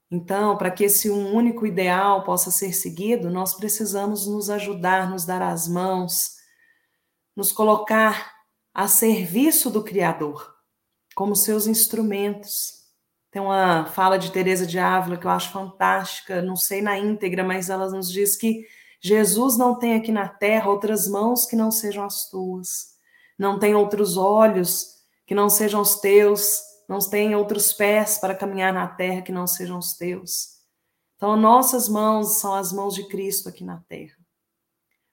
[0.10, 5.26] Então, para que esse um único ideal possa ser seguido, nós precisamos nos ajudar, nos
[5.26, 6.36] dar as mãos,
[7.36, 8.32] nos colocar
[8.74, 10.54] a serviço do Criador,
[11.16, 12.84] como seus instrumentos.
[13.32, 17.44] Tem uma fala de Teresa de Ávila que eu acho fantástica, não sei na íntegra,
[17.44, 18.68] mas ela nos diz que
[19.02, 22.94] Jesus não tem aqui na terra outras mãos que não sejam as tuas,
[23.38, 24.94] não tem outros olhos
[25.26, 29.48] que não sejam os teus, não tem outros pés para caminhar na terra que não
[29.48, 30.54] sejam os teus.
[31.16, 34.18] Então, nossas mãos são as mãos de Cristo aqui na terra.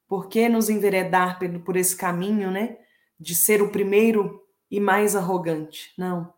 [0.09, 2.79] Por que nos enveredar por esse caminho, né?
[3.19, 5.95] De ser o primeiro e mais arrogante?
[5.97, 6.35] Não.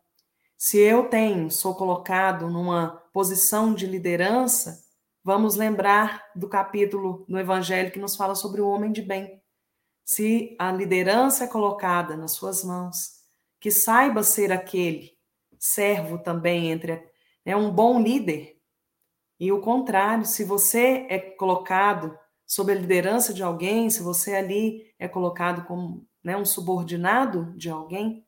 [0.59, 4.79] Se eu tenho, sou colocado numa posição de liderança,
[5.25, 9.43] vamos lembrar do capítulo no Evangelho que nos fala sobre o homem de bem.
[10.05, 13.23] Se a liderança é colocada nas suas mãos,
[13.59, 15.13] que saiba ser aquele
[15.63, 17.09] servo também entre
[17.45, 18.57] é um bom líder.
[19.39, 24.93] E o contrário, se você é colocado sob a liderança de alguém, se você ali
[24.99, 28.27] é colocado como né, um subordinado de alguém,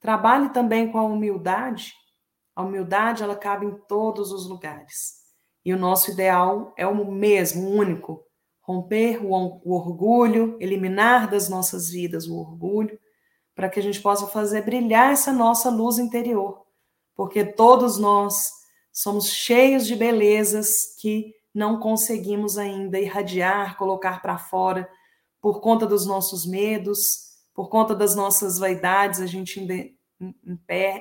[0.00, 1.92] trabalhe também com a humildade.
[2.54, 5.16] A humildade, ela cabe em todos os lugares.
[5.64, 8.24] E o nosso ideal é o mesmo, o único.
[8.62, 12.98] Romper o, o orgulho, eliminar das nossas vidas o orgulho,
[13.54, 16.65] para que a gente possa fazer brilhar essa nossa luz interior.
[17.16, 18.50] Porque todos nós
[18.92, 24.88] somos cheios de belezas que não conseguimos ainda irradiar, colocar para fora,
[25.40, 29.66] por conta dos nossos medos, por conta das nossas vaidades, a gente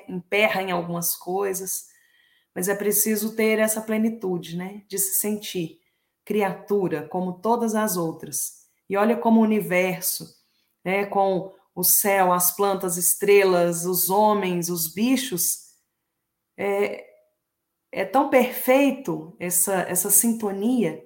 [0.07, 1.87] emperra em algumas coisas,
[2.53, 4.83] mas é preciso ter essa plenitude, né?
[4.87, 5.79] De se sentir
[6.23, 8.65] criatura como todas as outras.
[8.89, 10.25] E olha como o universo,
[10.83, 15.64] né, com o céu, as plantas, estrelas, os homens, os bichos,
[16.57, 17.05] é,
[17.91, 21.03] é tão perfeito essa, essa sintonia,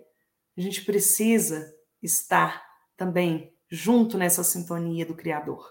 [0.58, 2.66] a gente precisa estar
[2.98, 5.70] também junto nessa sintonia do Criador,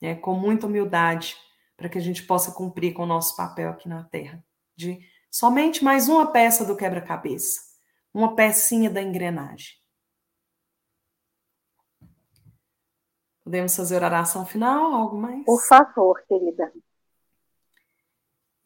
[0.00, 0.14] né?
[0.14, 1.36] com muita humildade,
[1.76, 4.42] para que a gente possa cumprir com o nosso papel aqui na Terra,
[4.74, 4.98] de
[5.30, 7.60] somente mais uma peça do quebra-cabeça,
[8.12, 9.74] uma pecinha da engrenagem.
[13.44, 14.92] Podemos fazer a oração final?
[14.92, 15.44] Algo mais?
[15.44, 16.72] Por favor, querida.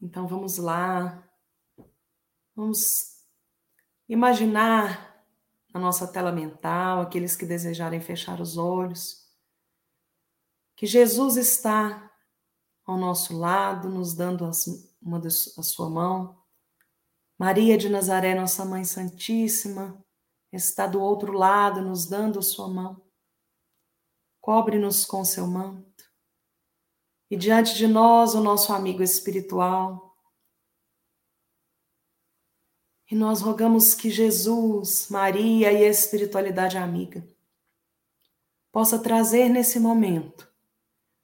[0.01, 1.23] Então vamos lá.
[2.55, 2.87] Vamos
[4.09, 5.23] imaginar
[5.73, 9.25] na nossa tela mental, aqueles que desejarem fechar os olhos,
[10.75, 12.11] que Jesus está
[12.85, 14.49] ao nosso lado, nos dando
[15.01, 16.41] uma a sua mão.
[17.37, 20.03] Maria de Nazaré, nossa Mãe Santíssima,
[20.51, 23.01] está do outro lado, nos dando a sua mão.
[24.41, 25.90] Cobre-nos com seu manto.
[27.31, 30.11] E diante de nós, o nosso amigo espiritual,
[33.11, 37.27] E nós rogamos que Jesus, Maria e a espiritualidade amiga
[38.71, 40.49] possa trazer nesse momento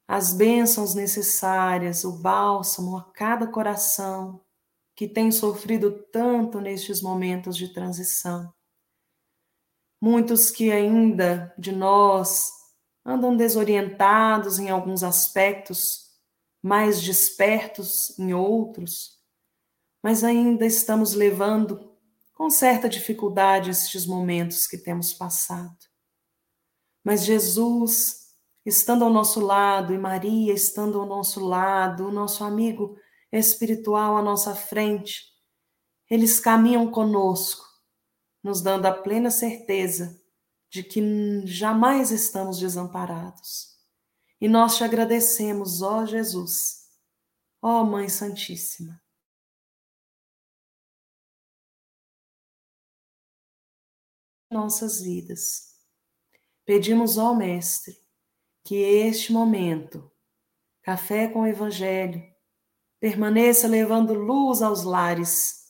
[0.05, 4.41] as bênçãos necessárias, o bálsamo a cada coração
[4.93, 8.53] que tem sofrido tanto nestes momentos de transição.
[10.01, 12.51] Muitos que ainda de nós
[13.07, 16.11] andam desorientados em alguns aspectos,
[16.61, 19.17] mais despertos em outros
[20.07, 21.93] mas ainda estamos levando
[22.33, 25.75] com certa dificuldade estes momentos que temos passado.
[27.03, 28.27] Mas Jesus,
[28.65, 32.97] estando ao nosso lado, e Maria estando ao nosso lado, o nosso amigo
[33.31, 35.23] espiritual à nossa frente,
[36.09, 37.65] eles caminham conosco,
[38.41, 40.17] nos dando a plena certeza
[40.69, 43.77] de que jamais estamos desamparados.
[44.39, 46.87] E nós te agradecemos, ó Jesus,
[47.61, 49.01] ó Mãe Santíssima
[54.49, 55.75] nossas vidas.
[56.65, 57.95] Pedimos ao Mestre
[58.63, 60.11] que este momento,
[60.81, 62.21] café com o Evangelho,
[62.99, 65.66] permaneça levando luz aos lares,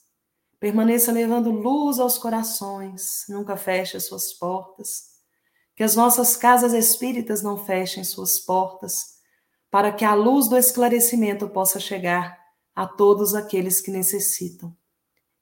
[0.60, 5.18] permaneça levando luz aos corações, nunca feche as suas portas,
[5.76, 9.18] que as nossas casas espíritas não fechem suas portas,
[9.70, 12.40] para que a luz do esclarecimento possa chegar
[12.76, 14.76] a todos aqueles que necessitam.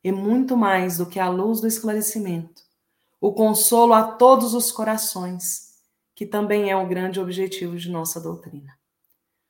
[0.04, 2.62] E muito mais do que a luz do esclarecimento,
[3.20, 5.74] o consolo a todos os corações,
[6.14, 8.78] que também é o grande objetivo de nossa doutrina.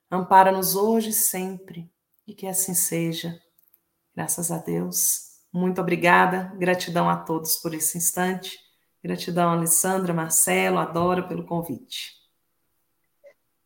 [0.09, 1.91] Ampara-nos hoje e sempre,
[2.27, 3.39] e que assim seja.
[4.15, 5.24] Graças a Deus.
[5.55, 8.59] Muito obrigada, gratidão a todos por esse instante.
[9.01, 12.11] Gratidão, Alessandra, Marcelo, Adoro pelo convite.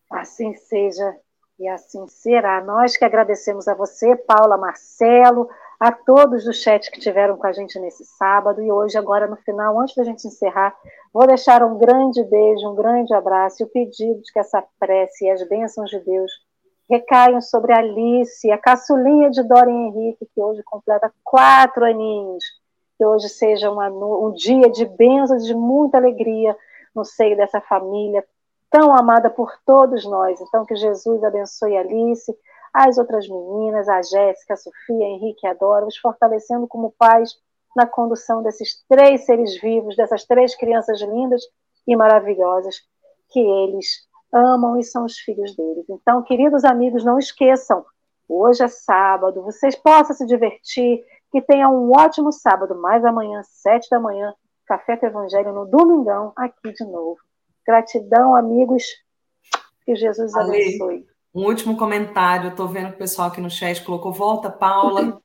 [0.08, 1.18] Assim seja
[1.58, 2.64] e assim será.
[2.64, 7.52] Nós que agradecemos a você, Paula, Marcelo, a todos do chat que tiveram com a
[7.52, 10.76] gente nesse sábado e hoje, agora no final, antes da gente encerrar,
[11.12, 15.26] vou deixar um grande beijo, um grande abraço e o pedido de que essa prece
[15.26, 16.32] e as bênçãos de Deus
[16.90, 22.44] recaiam sobre Alice, a caçulinha de Dorian Henrique, que hoje completa quatro aninhos.
[22.98, 26.58] Que hoje seja uma, um dia de bênçãos, de muita alegria
[26.94, 28.26] no seio dessa família
[28.70, 30.40] tão amada por todos nós.
[30.42, 32.36] Então, que Jesus abençoe Alice,
[32.74, 36.94] as outras meninas, a Jéssica, a Sofia, a Henrique e a Dora, os fortalecendo como
[36.98, 37.36] pais
[37.76, 41.42] na condução desses três seres vivos, dessas três crianças lindas
[41.88, 42.82] e maravilhosas
[43.30, 45.86] que eles amam e são os filhos deles.
[45.90, 47.84] Então, queridos amigos, não esqueçam,
[48.28, 53.90] hoje é sábado, vocês possam se divertir, que tenham um ótimo sábado, mais amanhã, sete
[53.90, 54.34] da manhã,
[54.66, 57.18] Café com Evangelho no Domingão, aqui de novo.
[57.66, 58.84] Gratidão, amigos,
[59.84, 61.08] que Jesus abençoe.
[61.34, 65.22] Um último comentário, estou vendo que o pessoal aqui no chat colocou volta, Paula.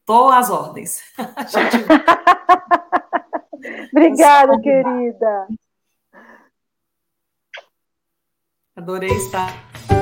[0.00, 1.02] Estou às ordens.
[1.48, 1.84] Gente...
[3.92, 5.46] Obrigada, querida.
[8.82, 10.01] Adorei estar.